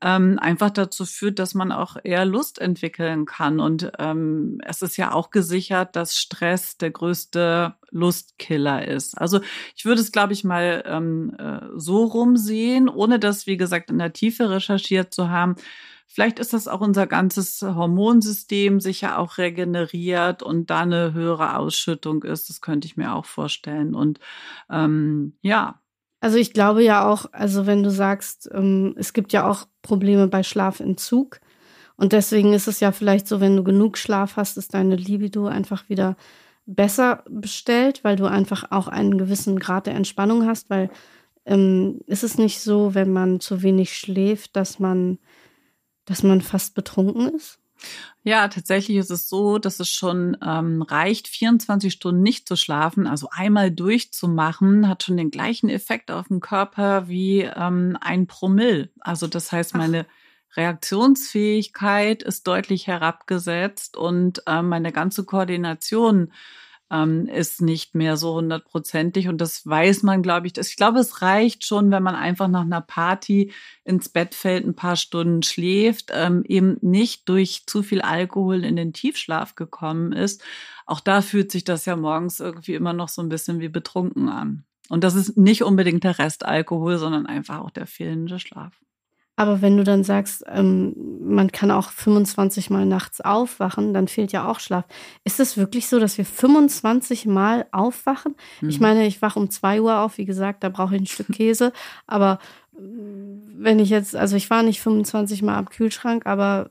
[0.02, 3.60] ähm, einfach dazu führt, dass man auch eher Lust entwickeln kann.
[3.60, 9.16] Und ähm, es ist ja auch gesichert, dass Stress der größte Lustkiller ist.
[9.16, 9.40] Also
[9.74, 13.98] ich würde es, glaube ich, mal ähm, äh, so rumsehen, ohne das, wie gesagt, in
[13.98, 15.56] der Tiefe recherchiert zu haben.
[16.06, 21.56] Vielleicht ist das auch unser ganzes Hormonsystem sich ja auch regeneriert und da eine höhere
[21.56, 22.48] Ausschüttung ist.
[22.48, 23.94] Das könnte ich mir auch vorstellen.
[23.94, 24.20] Und
[24.70, 25.80] ähm, ja.
[26.20, 30.28] Also ich glaube ja auch, also wenn du sagst, ähm, es gibt ja auch Probleme
[30.28, 31.40] bei Schlafentzug.
[31.96, 35.46] Und deswegen ist es ja vielleicht so, wenn du genug Schlaf hast, ist deine Libido
[35.46, 36.16] einfach wieder
[36.66, 40.90] besser bestellt, weil du einfach auch einen gewissen Grad der Entspannung hast, weil
[41.44, 45.18] ähm, ist es nicht so, wenn man zu wenig schläft, dass man
[46.06, 47.58] dass man fast betrunken ist?
[48.22, 53.06] Ja, tatsächlich ist es so, dass es schon ähm, reicht, 24 Stunden nicht zu schlafen,
[53.06, 58.90] also einmal durchzumachen, hat schon den gleichen Effekt auf den Körper wie ähm, ein Promille.
[59.00, 60.56] Also das heißt, meine Ach.
[60.56, 66.32] Reaktionsfähigkeit ist deutlich herabgesetzt und äh, meine ganze Koordination
[66.90, 69.28] ähm, ist nicht mehr so hundertprozentig.
[69.28, 70.56] Und das weiß man, glaube ich.
[70.56, 73.52] Ich glaube, es reicht schon, wenn man einfach nach einer Party
[73.84, 78.76] ins Bett fällt, ein paar Stunden schläft, ähm, eben nicht durch zu viel Alkohol in
[78.76, 80.42] den Tiefschlaf gekommen ist.
[80.86, 84.28] Auch da fühlt sich das ja morgens irgendwie immer noch so ein bisschen wie betrunken
[84.28, 84.64] an.
[84.88, 88.80] Und das ist nicht unbedingt der Restalkohol, sondern einfach auch der fehlende Schlaf.
[89.36, 94.32] Aber wenn du dann sagst, ähm, man kann auch 25 Mal nachts aufwachen, dann fehlt
[94.32, 94.84] ja auch Schlaf.
[95.24, 98.34] Ist es wirklich so, dass wir 25 Mal aufwachen?
[98.62, 98.68] Mhm.
[98.70, 101.28] Ich meine, ich wache um zwei Uhr auf, wie gesagt, da brauche ich ein Stück
[101.32, 101.72] Käse.
[102.06, 102.38] aber
[102.76, 102.80] äh,
[103.58, 106.70] wenn ich jetzt, also ich war nicht 25 Mal am Kühlschrank, aber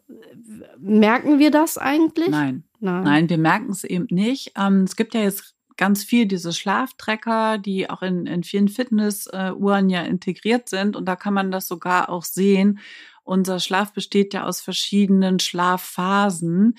[0.79, 2.29] merken wir das eigentlich?
[2.29, 2.63] Nein.
[2.79, 4.53] Nein, Nein wir merken es eben nicht.
[4.55, 9.89] Ähm, es gibt ja jetzt ganz viel diese Schlaftrecker, die auch in, in vielen Fitnessuhren
[9.89, 10.95] ja integriert sind.
[10.95, 12.79] Und da kann man das sogar auch sehen.
[13.23, 16.77] Unser Schlaf besteht ja aus verschiedenen Schlafphasen,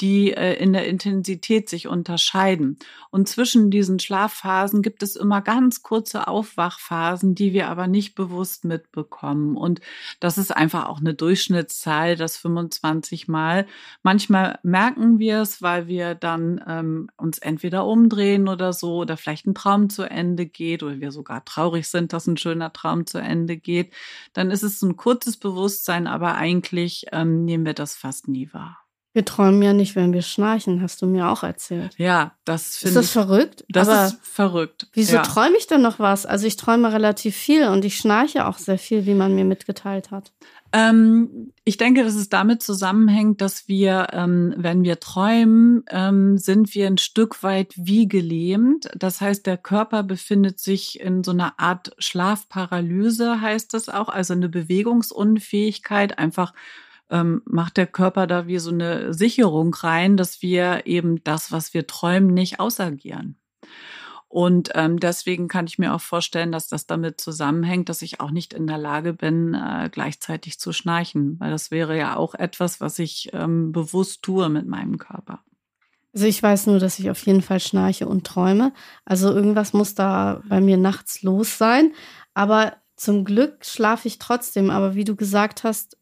[0.00, 2.78] die äh, in der Intensität sich unterscheiden.
[3.10, 8.64] Und zwischen diesen Schlafphasen gibt es immer ganz kurze Aufwachphasen, die wir aber nicht bewusst
[8.64, 9.56] mitbekommen.
[9.56, 9.80] Und
[10.20, 13.66] das ist einfach auch eine Durchschnittszahl, das 25 Mal.
[14.02, 19.46] Manchmal merken wir es, weil wir dann ähm, uns entweder umdrehen oder so oder vielleicht
[19.46, 23.18] ein Traum zu Ende geht oder wir sogar traurig sind, dass ein schöner Traum zu
[23.18, 23.92] Ende geht.
[24.32, 28.87] Dann ist es ein kurzes Bewusstsein, aber eigentlich ähm, nehmen wir das fast nie wahr.
[29.18, 31.92] Wir träumen ja nicht, wenn wir schnarchen, hast du mir auch erzählt.
[31.98, 33.04] Ja, das finde ich.
[33.04, 33.64] Ist das verrückt?
[33.68, 34.86] Das Aber ist verrückt.
[34.92, 35.22] Wieso ja.
[35.22, 36.24] träume ich denn noch was?
[36.24, 40.12] Also ich träume relativ viel und ich schnarche auch sehr viel, wie man mir mitgeteilt
[40.12, 40.30] hat.
[40.72, 46.72] Ähm, ich denke, dass es damit zusammenhängt, dass wir, ähm, wenn wir träumen, ähm, sind
[46.76, 48.88] wir ein Stück weit wie gelähmt.
[48.94, 54.34] Das heißt, der Körper befindet sich in so einer Art Schlafparalyse, heißt das auch, also
[54.34, 56.52] eine Bewegungsunfähigkeit, einfach
[57.10, 61.74] ähm, macht der Körper da wie so eine Sicherung rein, dass wir eben das, was
[61.74, 63.38] wir träumen, nicht ausagieren.
[64.28, 68.30] Und ähm, deswegen kann ich mir auch vorstellen, dass das damit zusammenhängt, dass ich auch
[68.30, 72.80] nicht in der Lage bin, äh, gleichzeitig zu schnarchen, weil das wäre ja auch etwas,
[72.80, 75.40] was ich ähm, bewusst tue mit meinem Körper.
[76.14, 78.72] Also ich weiß nur, dass ich auf jeden Fall schnarche und träume.
[79.04, 81.92] Also irgendwas muss da bei mir nachts los sein.
[82.34, 84.70] Aber zum Glück schlafe ich trotzdem.
[84.70, 85.97] Aber wie du gesagt hast,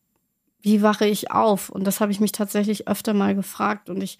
[0.66, 1.70] wie wache ich auf?
[1.70, 3.88] Und das habe ich mich tatsächlich öfter mal gefragt.
[3.88, 4.18] Und ich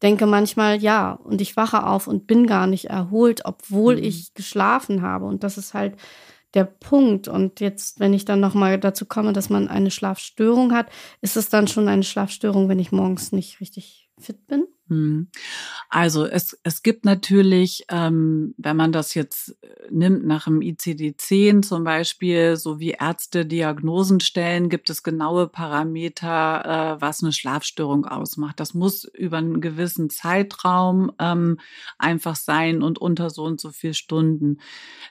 [0.00, 4.04] denke manchmal, ja, und ich wache auf und bin gar nicht erholt, obwohl mhm.
[4.04, 5.26] ich geschlafen habe.
[5.26, 5.96] Und das ist halt
[6.54, 7.28] der Punkt.
[7.28, 10.86] Und jetzt, wenn ich dann nochmal dazu komme, dass man eine Schlafstörung hat,
[11.20, 14.64] ist es dann schon eine Schlafstörung, wenn ich morgens nicht richtig fit bin?
[14.92, 15.28] Hm.
[15.88, 21.62] Also es, es gibt natürlich, ähm, wenn man das jetzt äh, nimmt nach dem ICD-10
[21.62, 28.04] zum Beispiel, so wie Ärzte Diagnosen stellen, gibt es genaue Parameter, äh, was eine Schlafstörung
[28.04, 28.60] ausmacht.
[28.60, 31.58] Das muss über einen gewissen Zeitraum ähm,
[31.98, 34.58] einfach sein und unter so und so viel Stunden.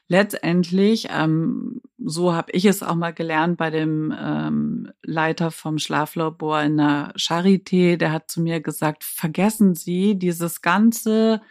[0.07, 6.61] Letztendlich, ähm, so habe ich es auch mal gelernt bei dem ähm, Leiter vom Schlaflabor
[6.61, 11.41] in der Charité, der hat zu mir gesagt, vergessen Sie dieses ganze,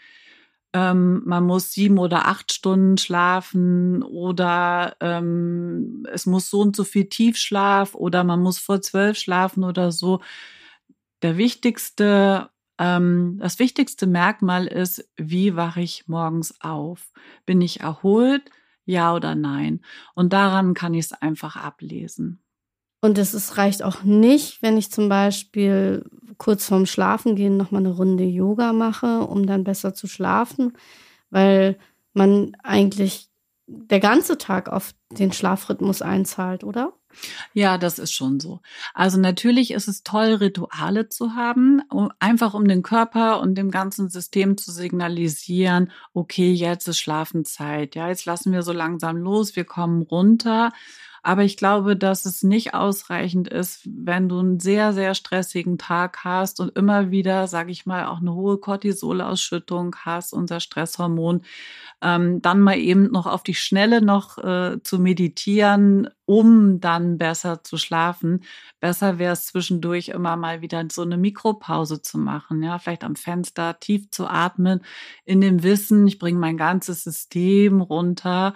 [0.72, 6.84] ähm, man muss sieben oder acht Stunden schlafen oder ähm, es muss so und so
[6.84, 10.20] viel Tiefschlaf oder man muss vor zwölf schlafen oder so.
[11.22, 17.12] Der wichtigste, ähm, das wichtigste Merkmal ist, wie wache ich morgens auf?
[17.46, 18.50] Bin ich erholt?
[18.86, 19.84] Ja oder nein?
[20.14, 22.42] Und daran kann ich es einfach ablesen.
[23.00, 26.04] Und es ist, reicht auch nicht, wenn ich zum Beispiel
[26.36, 30.76] kurz vorm Schlafengehen nochmal eine Runde Yoga mache, um dann besser zu schlafen,
[31.30, 31.78] weil
[32.12, 33.28] man eigentlich
[33.66, 36.92] der ganze Tag auf den Schlafrhythmus einzahlt, oder?
[37.52, 38.60] Ja, das ist schon so.
[38.94, 41.82] Also natürlich ist es toll, Rituale zu haben,
[42.18, 48.08] einfach um den Körper und dem ganzen System zu signalisieren, okay, jetzt ist Schlafenzeit, ja,
[48.08, 50.72] jetzt lassen wir so langsam los, wir kommen runter
[51.22, 56.24] aber ich glaube, dass es nicht ausreichend ist, wenn du einen sehr, sehr stressigen Tag
[56.24, 61.42] hast und immer wieder, sage ich mal, auch eine hohe Cortisolausschüttung hast, unser Stresshormon,
[62.02, 67.62] ähm, dann mal eben noch auf die Schnelle noch äh, zu meditieren, um dann besser
[67.64, 68.44] zu schlafen.
[68.80, 73.16] Besser wäre es zwischendurch immer mal wieder so eine Mikropause zu machen, ja, vielleicht am
[73.16, 74.82] Fenster tief zu atmen,
[75.24, 78.54] in dem Wissen, ich bringe mein ganzes System runter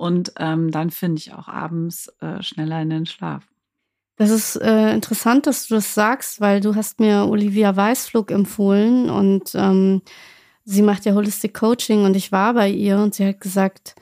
[0.00, 3.44] und ähm, dann finde ich auch abends äh, schneller in den Schlaf.
[4.16, 9.10] Das ist äh, interessant, dass du das sagst, weil du hast mir Olivia Weißflug empfohlen
[9.10, 10.00] und ähm,
[10.64, 13.94] sie macht ja Holistic Coaching und ich war bei ihr und sie hat gesagt,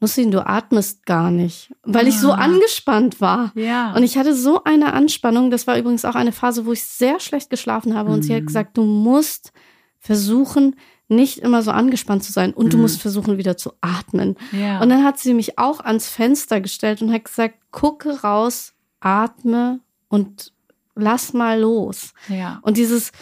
[0.00, 2.08] Nussin, du atmest gar nicht, weil ah.
[2.08, 2.38] ich so ah.
[2.38, 3.52] angespannt war.
[3.54, 3.94] Ja.
[3.94, 5.50] Und ich hatte so eine Anspannung.
[5.50, 8.10] Das war übrigens auch eine Phase, wo ich sehr schlecht geschlafen habe.
[8.10, 8.46] Und sie hat mhm.
[8.46, 9.52] gesagt, du musst
[9.98, 10.76] versuchen,
[11.08, 12.70] nicht immer so angespannt zu sein und mhm.
[12.70, 14.36] du musst versuchen wieder zu atmen.
[14.52, 14.80] Ja.
[14.80, 19.80] Und dann hat sie mich auch ans Fenster gestellt und hat gesagt, gucke raus, atme
[20.08, 20.52] und
[20.94, 22.12] lass mal los.
[22.28, 22.58] Ja.
[22.62, 23.12] Und dieses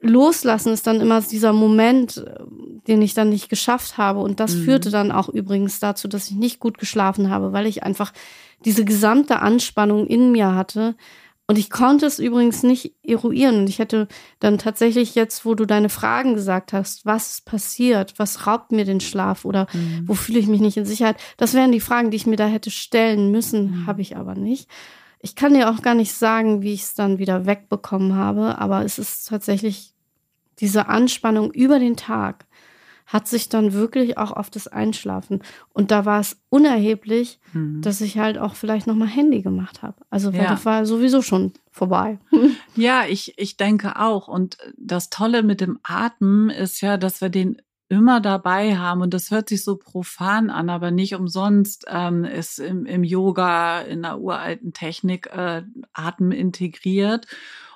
[0.00, 2.40] Loslassen ist dann immer dieser Moment, äh,
[2.88, 4.20] den ich dann nicht geschafft habe.
[4.20, 4.64] Und das mhm.
[4.64, 8.12] führte dann auch übrigens dazu, dass ich nicht gut geschlafen habe, weil ich einfach
[8.64, 10.96] diese gesamte Anspannung in mir hatte.
[11.50, 13.62] Und ich konnte es übrigens nicht eruieren.
[13.62, 14.06] Und ich hätte
[14.38, 18.84] dann tatsächlich jetzt, wo du deine Fragen gesagt hast, was ist passiert, was raubt mir
[18.84, 20.04] den Schlaf oder mhm.
[20.06, 22.46] wo fühle ich mich nicht in Sicherheit, das wären die Fragen, die ich mir da
[22.46, 23.86] hätte stellen müssen, mhm.
[23.88, 24.70] habe ich aber nicht.
[25.18, 28.84] Ich kann dir auch gar nicht sagen, wie ich es dann wieder wegbekommen habe, aber
[28.84, 29.92] es ist tatsächlich
[30.60, 32.46] diese Anspannung über den Tag
[33.10, 35.42] hat sich dann wirklich auch auf das Einschlafen.
[35.72, 37.82] Und da war es unerheblich, mhm.
[37.82, 39.96] dass ich halt auch vielleicht nochmal Handy gemacht habe.
[40.10, 40.50] Also weil ja.
[40.50, 42.18] das war sowieso schon vorbei.
[42.76, 44.28] Ja, ich, ich denke auch.
[44.28, 49.02] Und das Tolle mit dem Atmen ist ja, dass wir den immer dabei haben.
[49.02, 53.80] Und das hört sich so profan an, aber nicht umsonst ähm, ist im, im Yoga,
[53.80, 57.26] in der uralten Technik äh, Atmen integriert.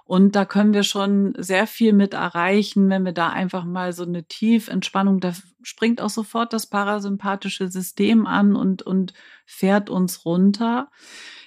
[0.05, 4.05] Und da können wir schon sehr viel mit erreichen, wenn wir da einfach mal so
[4.05, 9.15] eine Tiefentspannung, da springt auch sofort das parasympathische System an und, und
[9.47, 10.91] fährt uns runter.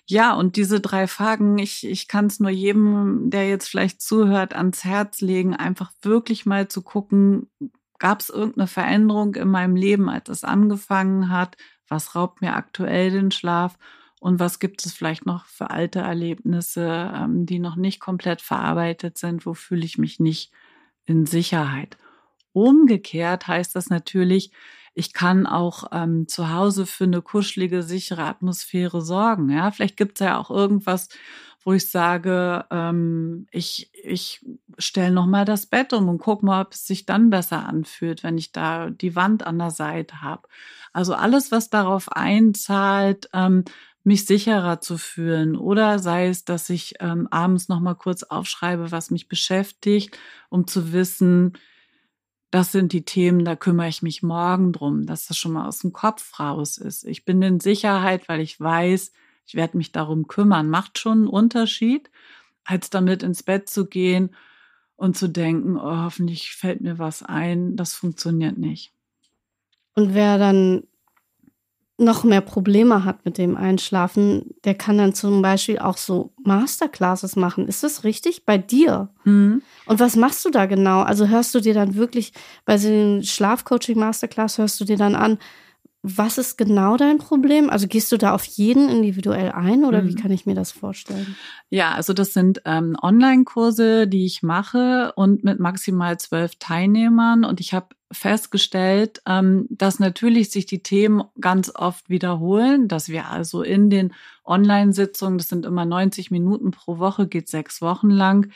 [0.07, 4.55] Ja, und diese drei Fragen, ich, ich kann es nur jedem, der jetzt vielleicht zuhört,
[4.55, 7.51] ans Herz legen, einfach wirklich mal zu gucken,
[7.99, 11.57] gab es irgendeine Veränderung in meinem Leben, als es angefangen hat?
[11.87, 13.77] Was raubt mir aktuell den Schlaf?
[14.19, 19.17] Und was gibt es vielleicht noch für alte Erlebnisse, ähm, die noch nicht komplett verarbeitet
[19.17, 19.45] sind?
[19.45, 20.51] Wo fühle ich mich nicht
[21.05, 21.97] in Sicherheit?
[22.51, 24.51] Umgekehrt heißt das natürlich,
[24.95, 29.51] ich kann auch ähm, zu Hause für eine kuschelige, sichere Atmosphäre sorgen.
[29.51, 31.09] Ja, vielleicht gibt es ja auch irgendwas,
[31.63, 34.43] wo ich sage, ähm, ich, ich
[34.79, 38.39] stelle nochmal das Bett um und guck mal, ob es sich dann besser anfühlt, wenn
[38.39, 40.47] ich da die Wand an der Seite habe.
[40.93, 43.65] Also alles, was darauf einzahlt, ähm,
[44.07, 48.89] mich sicherer zu fühlen oder sei es, dass ich ähm, abends noch mal kurz aufschreibe,
[48.91, 50.17] was mich beschäftigt,
[50.49, 51.57] um zu wissen,
[52.49, 55.79] das sind die Themen, da kümmere ich mich morgen drum, dass das schon mal aus
[55.79, 57.03] dem Kopf raus ist.
[57.03, 59.11] Ich bin in Sicherheit, weil ich weiß,
[59.45, 60.69] ich werde mich darum kümmern.
[60.69, 62.09] Macht schon einen Unterschied,
[62.63, 64.33] als damit ins Bett zu gehen
[64.95, 67.75] und zu denken, oh, hoffentlich fällt mir was ein.
[67.75, 68.93] Das funktioniert nicht.
[69.95, 70.83] Und wer dann
[71.97, 77.35] noch mehr Probleme hat mit dem Einschlafen, der kann dann zum Beispiel auch so Masterclasses
[77.35, 77.67] machen.
[77.67, 78.45] Ist das richtig?
[78.45, 79.09] Bei dir?
[79.23, 79.63] Mhm.
[79.87, 81.01] Und was machst du da genau?
[81.01, 82.33] Also hörst du dir dann wirklich
[82.65, 85.39] bei den Schlafcoaching Masterclass, hörst du dir dann an,
[86.03, 87.69] was ist genau dein Problem?
[87.69, 90.09] Also gehst du da auf jeden individuell ein oder mhm.
[90.09, 91.35] wie kann ich mir das vorstellen?
[91.69, 97.43] Ja, also das sind ähm, Online-Kurse, die ich mache und mit maximal zwölf Teilnehmern.
[97.43, 103.29] Und ich habe festgestellt, ähm, dass natürlich sich die Themen ganz oft wiederholen, dass wir
[103.29, 104.13] also in den
[104.45, 108.51] Online-Sitzungen, das sind immer 90 Minuten pro Woche, geht sechs Wochen lang,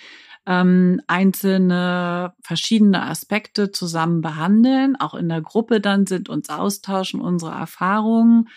[0.46, 7.52] ähm, einzelne verschiedene Aspekte zusammen behandeln, auch in der Gruppe dann sind, uns austauschen, unsere
[7.52, 8.50] Erfahrungen.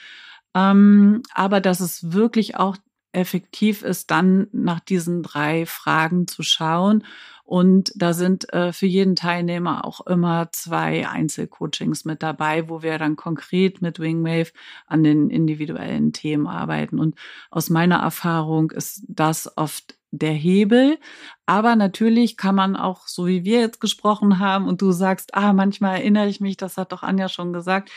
[0.55, 2.77] Ähm, aber dass es wirklich auch
[3.14, 7.05] effektiv ist, dann nach diesen drei Fragen zu schauen.
[7.44, 12.98] Und da sind äh, für jeden Teilnehmer auch immer zwei Einzelcoachings mit dabei, wo wir
[12.98, 14.53] dann konkret mit Wingwave
[14.87, 16.98] an den individuellen Themen arbeiten.
[16.98, 17.16] Und
[17.50, 20.98] aus meiner Erfahrung ist das oft der Hebel.
[21.44, 25.53] Aber natürlich kann man auch, so wie wir jetzt gesprochen haben und du sagst, ah,
[25.53, 27.90] manchmal erinnere ich mich, das hat doch Anja schon gesagt,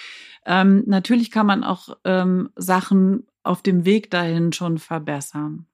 [0.46, 5.66] ähm, natürlich kann man auch ähm, Sachen auf dem Weg dahin schon verbessern.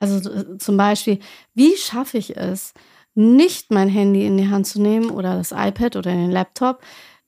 [0.00, 1.18] Also äh, zum Beispiel,
[1.54, 2.72] wie schaffe ich es,
[3.14, 6.82] nicht mein Handy in die Hand zu nehmen oder das iPad oder den Laptop,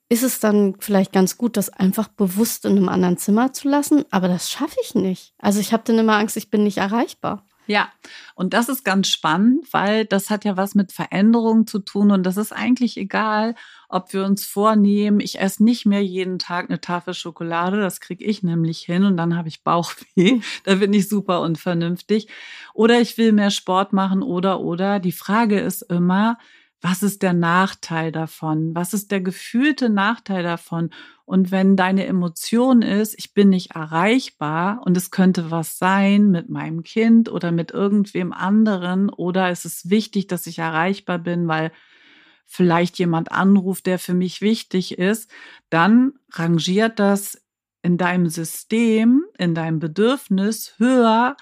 [0.09, 4.05] ist es dann vielleicht ganz gut, das einfach bewusst in einem anderen Zimmer zu lassen.
[4.11, 5.35] Aber das schaffe ich nicht.
[5.39, 7.47] Also ich habe dann immer Angst, ich bin nicht erreichbar.
[7.67, 7.93] Ja,
[8.35, 12.25] und das ist ganz spannend, weil das hat ja was mit Veränderungen zu tun und
[12.25, 13.55] das ist eigentlich egal,
[13.89, 18.25] ob wir uns vornehmen, ich esse nicht mehr jeden Tag eine Tafel Schokolade, das kriege
[18.25, 22.27] ich nämlich hin und dann habe ich Bauchweh, da bin ich super unvernünftig,
[22.75, 24.99] oder ich will mehr Sport machen oder oder.
[24.99, 26.39] Die Frage ist immer,
[26.81, 28.75] was ist der Nachteil davon?
[28.75, 30.91] Was ist der gefühlte Nachteil davon?
[31.33, 36.51] Und wenn deine Emotion ist, ich bin nicht erreichbar und es könnte was sein mit
[36.51, 41.73] meinem Kind oder mit irgendwem anderen oder es ist wichtig, dass ich erreichbar bin, weil
[42.45, 45.31] vielleicht jemand anruft, der für mich wichtig ist,
[45.71, 47.43] dann rangiert das
[47.81, 51.39] in deinem System, in deinem Bedürfnis höher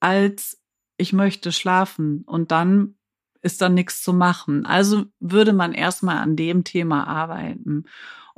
[0.00, 0.60] als
[0.96, 2.24] ich möchte schlafen.
[2.26, 2.96] Und dann
[3.40, 4.66] ist dann nichts zu machen.
[4.66, 7.84] Also würde man erstmal an dem Thema arbeiten.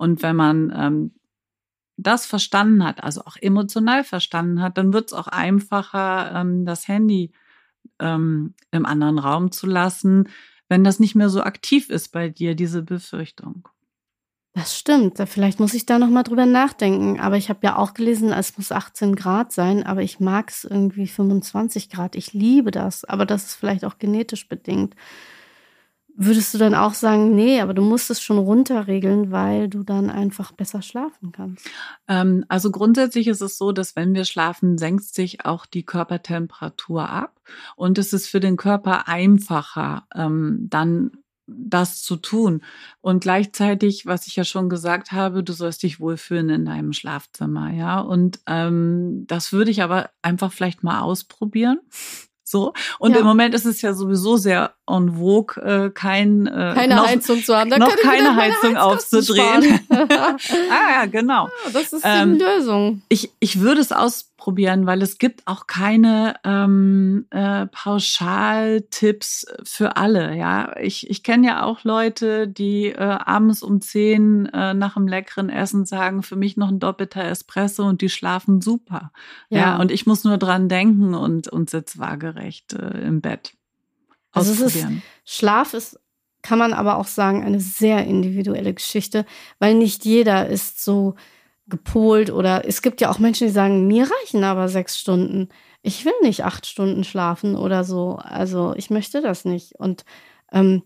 [0.00, 1.14] Und wenn man ähm,
[1.98, 6.88] das verstanden hat, also auch emotional verstanden hat, dann wird es auch einfacher, ähm, das
[6.88, 7.32] Handy
[7.98, 10.30] ähm, im anderen Raum zu lassen,
[10.70, 13.68] wenn das nicht mehr so aktiv ist bei dir, diese Befürchtung.
[14.54, 15.18] Das stimmt.
[15.26, 17.20] Vielleicht muss ich da noch mal drüber nachdenken.
[17.20, 19.84] Aber ich habe ja auch gelesen, es muss 18 Grad sein.
[19.84, 22.16] Aber ich mag es irgendwie 25 Grad.
[22.16, 23.04] Ich liebe das.
[23.04, 24.96] Aber das ist vielleicht auch genetisch bedingt.
[26.22, 30.10] Würdest du dann auch sagen, nee, aber du musst es schon runterregeln, weil du dann
[30.10, 31.66] einfach besser schlafen kannst?
[32.08, 37.08] Ähm, also grundsätzlich ist es so, dass wenn wir schlafen, senkt sich auch die Körpertemperatur
[37.08, 37.40] ab
[37.74, 41.12] und es ist für den Körper einfacher, ähm, dann
[41.46, 42.62] das zu tun.
[43.00, 47.72] Und gleichzeitig, was ich ja schon gesagt habe, du sollst dich wohlfühlen in deinem Schlafzimmer,
[47.72, 47.98] ja.
[47.98, 51.80] Und ähm, das würde ich aber einfach vielleicht mal ausprobieren.
[52.50, 52.72] So.
[52.98, 53.20] Und ja.
[53.20, 57.44] im Moment ist es ja sowieso sehr en vogue, äh, kein, äh, keine noch, Heizung
[57.44, 57.70] zu haben.
[57.70, 59.80] Da noch keine Heizung aufzudrehen.
[59.90, 60.36] ah
[60.68, 61.46] ja, genau.
[61.46, 63.02] Ja, das ist die ähm, Lösung.
[63.08, 63.92] Ich, ich würde es
[64.40, 70.34] ausprobieren, weil es gibt auch keine ähm, äh, Pauschaltipps für alle.
[70.34, 75.08] Ja, ich, ich kenne ja auch Leute, die äh, abends um zehn äh, nach einem
[75.08, 79.12] leckeren Essen sagen, für mich noch ein doppelter Espresso und die schlafen super.
[79.50, 83.52] Ja, ja und ich muss nur dran denken und, und sitze waagerecht äh, im Bett.
[84.32, 84.86] Also es ist,
[85.24, 85.98] Schlaf ist,
[86.42, 89.26] kann man aber auch sagen, eine sehr individuelle Geschichte,
[89.58, 91.16] weil nicht jeder ist so
[91.70, 95.48] gepolt oder es gibt ja auch Menschen, die sagen, mir reichen aber sechs Stunden.
[95.82, 98.16] Ich will nicht acht Stunden schlafen oder so.
[98.16, 99.76] Also ich möchte das nicht.
[99.76, 100.04] Und
[100.52, 100.82] ähm,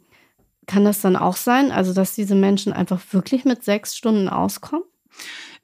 [0.67, 4.85] kann das dann auch sein, also dass diese Menschen einfach wirklich mit sechs Stunden auskommen?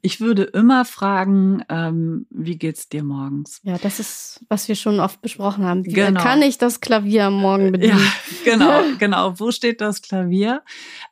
[0.03, 3.61] Ich würde immer fragen, ähm, wie geht's dir morgens?
[3.63, 5.85] Ja, das ist, was wir schon oft besprochen haben.
[5.85, 6.19] Wie genau.
[6.19, 7.99] kann ich das Klavier Morgen bedienen?
[7.99, 9.39] Ja, genau, genau.
[9.39, 10.63] Wo steht das Klavier?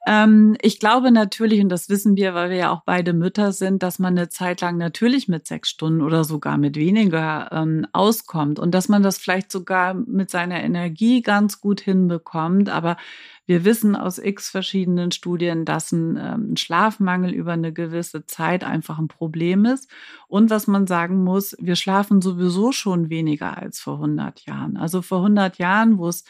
[0.07, 3.83] Ähm, ich glaube natürlich, und das wissen wir, weil wir ja auch beide Mütter sind,
[3.83, 8.57] dass man eine Zeit lang natürlich mit sechs Stunden oder sogar mit weniger ähm, auskommt
[8.57, 12.69] und dass man das vielleicht sogar mit seiner Energie ganz gut hinbekommt.
[12.69, 12.97] Aber
[13.49, 18.99] wir wissen aus x verschiedenen Studien, dass ein, ähm, Schlafmangel über eine gewisse Zeit einfach
[18.99, 19.89] ein Problem ist.
[20.27, 24.77] Und was man sagen muss, wir schlafen sowieso schon weniger als vor 100 Jahren.
[24.77, 26.25] Also vor 100 Jahren, wo es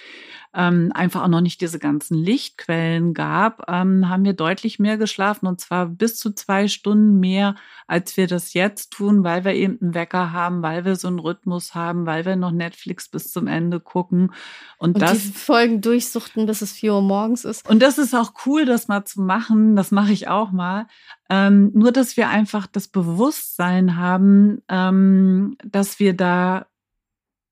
[0.53, 5.45] ähm, einfach auch noch nicht diese ganzen Lichtquellen gab, ähm, haben wir deutlich mehr geschlafen
[5.45, 7.55] und zwar bis zu zwei Stunden mehr,
[7.87, 11.19] als wir das jetzt tun, weil wir eben einen Wecker haben, weil wir so einen
[11.19, 14.33] Rhythmus haben, weil wir noch Netflix bis zum Ende gucken.
[14.79, 17.69] Und, und das die Folgen durchsuchten, bis es 4 Uhr morgens ist.
[17.69, 19.75] Und das ist auch cool, das mal zu machen.
[19.75, 20.87] Das mache ich auch mal.
[21.29, 26.65] Ähm, nur, dass wir einfach das Bewusstsein haben, ähm, dass wir da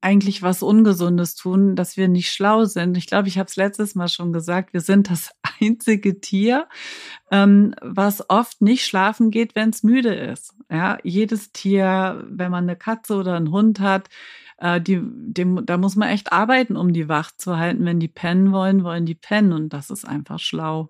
[0.02, 2.98] eigentlich was Ungesundes tun, dass wir nicht schlau sind.
[2.98, 5.32] Ich glaube, ich habe es letztes Mal schon gesagt, wir sind das
[5.62, 6.68] einzige Tier,
[7.32, 10.54] ähm, was oft nicht schlafen geht, wenn es müde ist.
[10.72, 14.10] Ja, jedes Tier, wenn man eine Katze oder einen Hund hat,
[14.58, 17.86] äh, die, dem, da muss man echt arbeiten, um die wach zu halten.
[17.86, 20.90] Wenn die pennen wollen, wollen die pennen und das ist einfach schlau.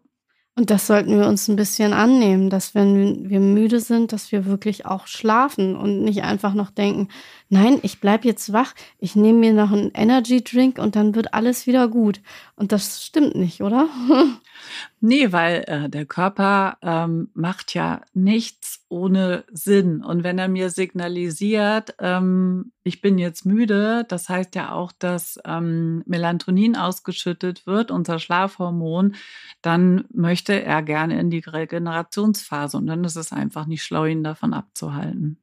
[0.58, 4.48] Und das sollten wir uns ein bisschen annehmen, dass wenn wir müde sind, dass wir
[4.48, 7.10] wirklich auch schlafen und nicht einfach noch denken,
[7.48, 11.36] nein, ich bleib jetzt wach, ich nehme mir noch einen Energy Drink und dann wird
[11.36, 12.22] alles wieder gut.
[12.56, 13.88] Und das stimmt nicht, oder?
[15.00, 20.04] Nee, weil äh, der Körper ähm, macht ja nichts ohne Sinn.
[20.04, 25.40] Und wenn er mir signalisiert, ähm, ich bin jetzt müde, das heißt ja auch, dass
[25.46, 29.14] ähm, Melatonin ausgeschüttet wird, unser Schlafhormon,
[29.62, 32.78] dann möchte er gerne in die Regenerationsphase.
[32.78, 35.38] Und dann ist es einfach nicht schlau, ihn davon abzuhalten.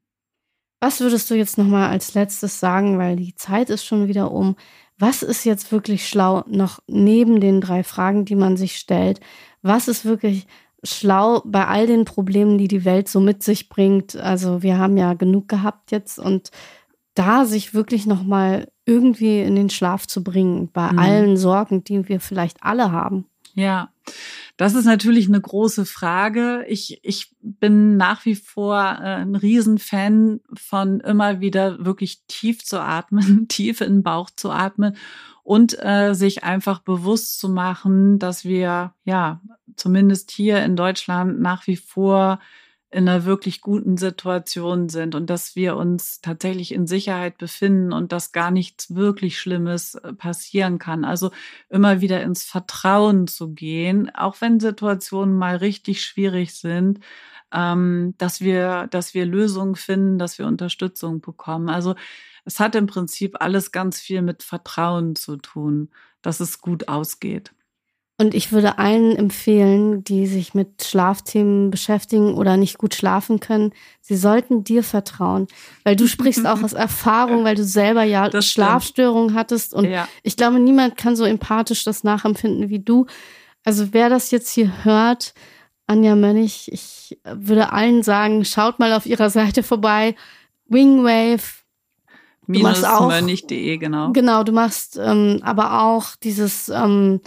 [0.84, 4.54] Was würdest du jetzt nochmal als letztes sagen, weil die Zeit ist schon wieder um.
[4.98, 9.20] Was ist jetzt wirklich schlau noch neben den drei Fragen, die man sich stellt?
[9.62, 10.46] Was ist wirklich
[10.82, 14.14] schlau bei all den Problemen, die die Welt so mit sich bringt?
[14.16, 16.50] Also wir haben ja genug gehabt jetzt und
[17.14, 20.98] da sich wirklich nochmal irgendwie in den Schlaf zu bringen bei mhm.
[20.98, 23.24] allen Sorgen, die wir vielleicht alle haben.
[23.54, 23.88] Ja,
[24.56, 26.64] das ist natürlich eine große Frage.
[26.68, 32.80] Ich, ich bin nach wie vor äh, ein Riesenfan von immer wieder wirklich tief zu
[32.80, 34.96] atmen, tief in den Bauch zu atmen
[35.42, 39.40] und äh, sich einfach bewusst zu machen, dass wir ja
[39.76, 42.38] zumindest hier in Deutschland nach wie vor
[42.94, 48.12] in einer wirklich guten Situation sind und dass wir uns tatsächlich in Sicherheit befinden und
[48.12, 51.04] dass gar nichts wirklich Schlimmes äh, passieren kann.
[51.04, 51.32] Also
[51.68, 57.00] immer wieder ins Vertrauen zu gehen, auch wenn Situationen mal richtig schwierig sind,
[57.52, 61.68] ähm, dass wir, dass wir Lösungen finden, dass wir Unterstützung bekommen.
[61.68, 61.96] Also
[62.44, 65.90] es hat im Prinzip alles ganz viel mit Vertrauen zu tun,
[66.22, 67.52] dass es gut ausgeht.
[68.16, 73.72] Und ich würde allen empfehlen, die sich mit Schlafthemen beschäftigen oder nicht gut schlafen können,
[74.00, 75.48] sie sollten dir vertrauen.
[75.82, 79.74] Weil du sprichst auch aus Erfahrung, weil du selber ja das Schlafstörungen hattest.
[79.74, 80.06] Und ja.
[80.22, 83.06] ich glaube, niemand kann so empathisch das nachempfinden wie du.
[83.64, 85.34] Also wer das jetzt hier hört,
[85.88, 90.14] Anja Mönnig, ich würde allen sagen, schaut mal auf ihrer Seite vorbei.
[90.66, 91.42] Wingwave.
[92.46, 94.12] Minus mönnig.de, genau.
[94.12, 97.20] Genau, du machst ähm, aber auch dieses ähm,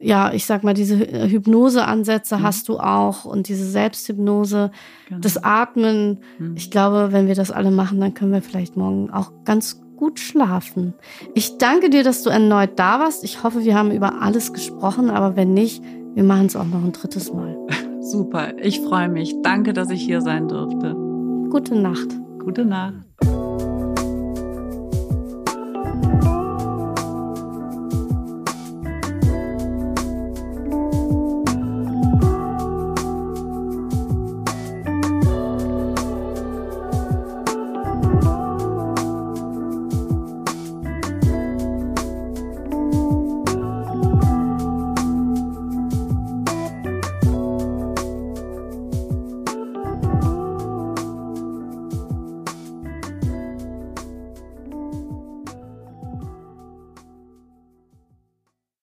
[0.00, 2.42] ja, ich sag mal, diese Hypnoseansätze mhm.
[2.42, 4.70] hast du auch und diese Selbsthypnose,
[5.08, 5.20] genau.
[5.20, 6.20] das Atmen.
[6.38, 6.54] Mhm.
[6.56, 10.20] Ich glaube, wenn wir das alle machen, dann können wir vielleicht morgen auch ganz gut
[10.20, 10.94] schlafen.
[11.34, 13.24] Ich danke dir, dass du erneut da warst.
[13.24, 15.82] Ich hoffe, wir haben über alles gesprochen, aber wenn nicht,
[16.14, 17.56] wir machen es auch noch ein drittes Mal.
[18.00, 19.34] Super, ich freue mich.
[19.42, 20.94] Danke, dass ich hier sein durfte.
[21.50, 22.08] Gute Nacht.
[22.38, 23.07] Gute Nacht.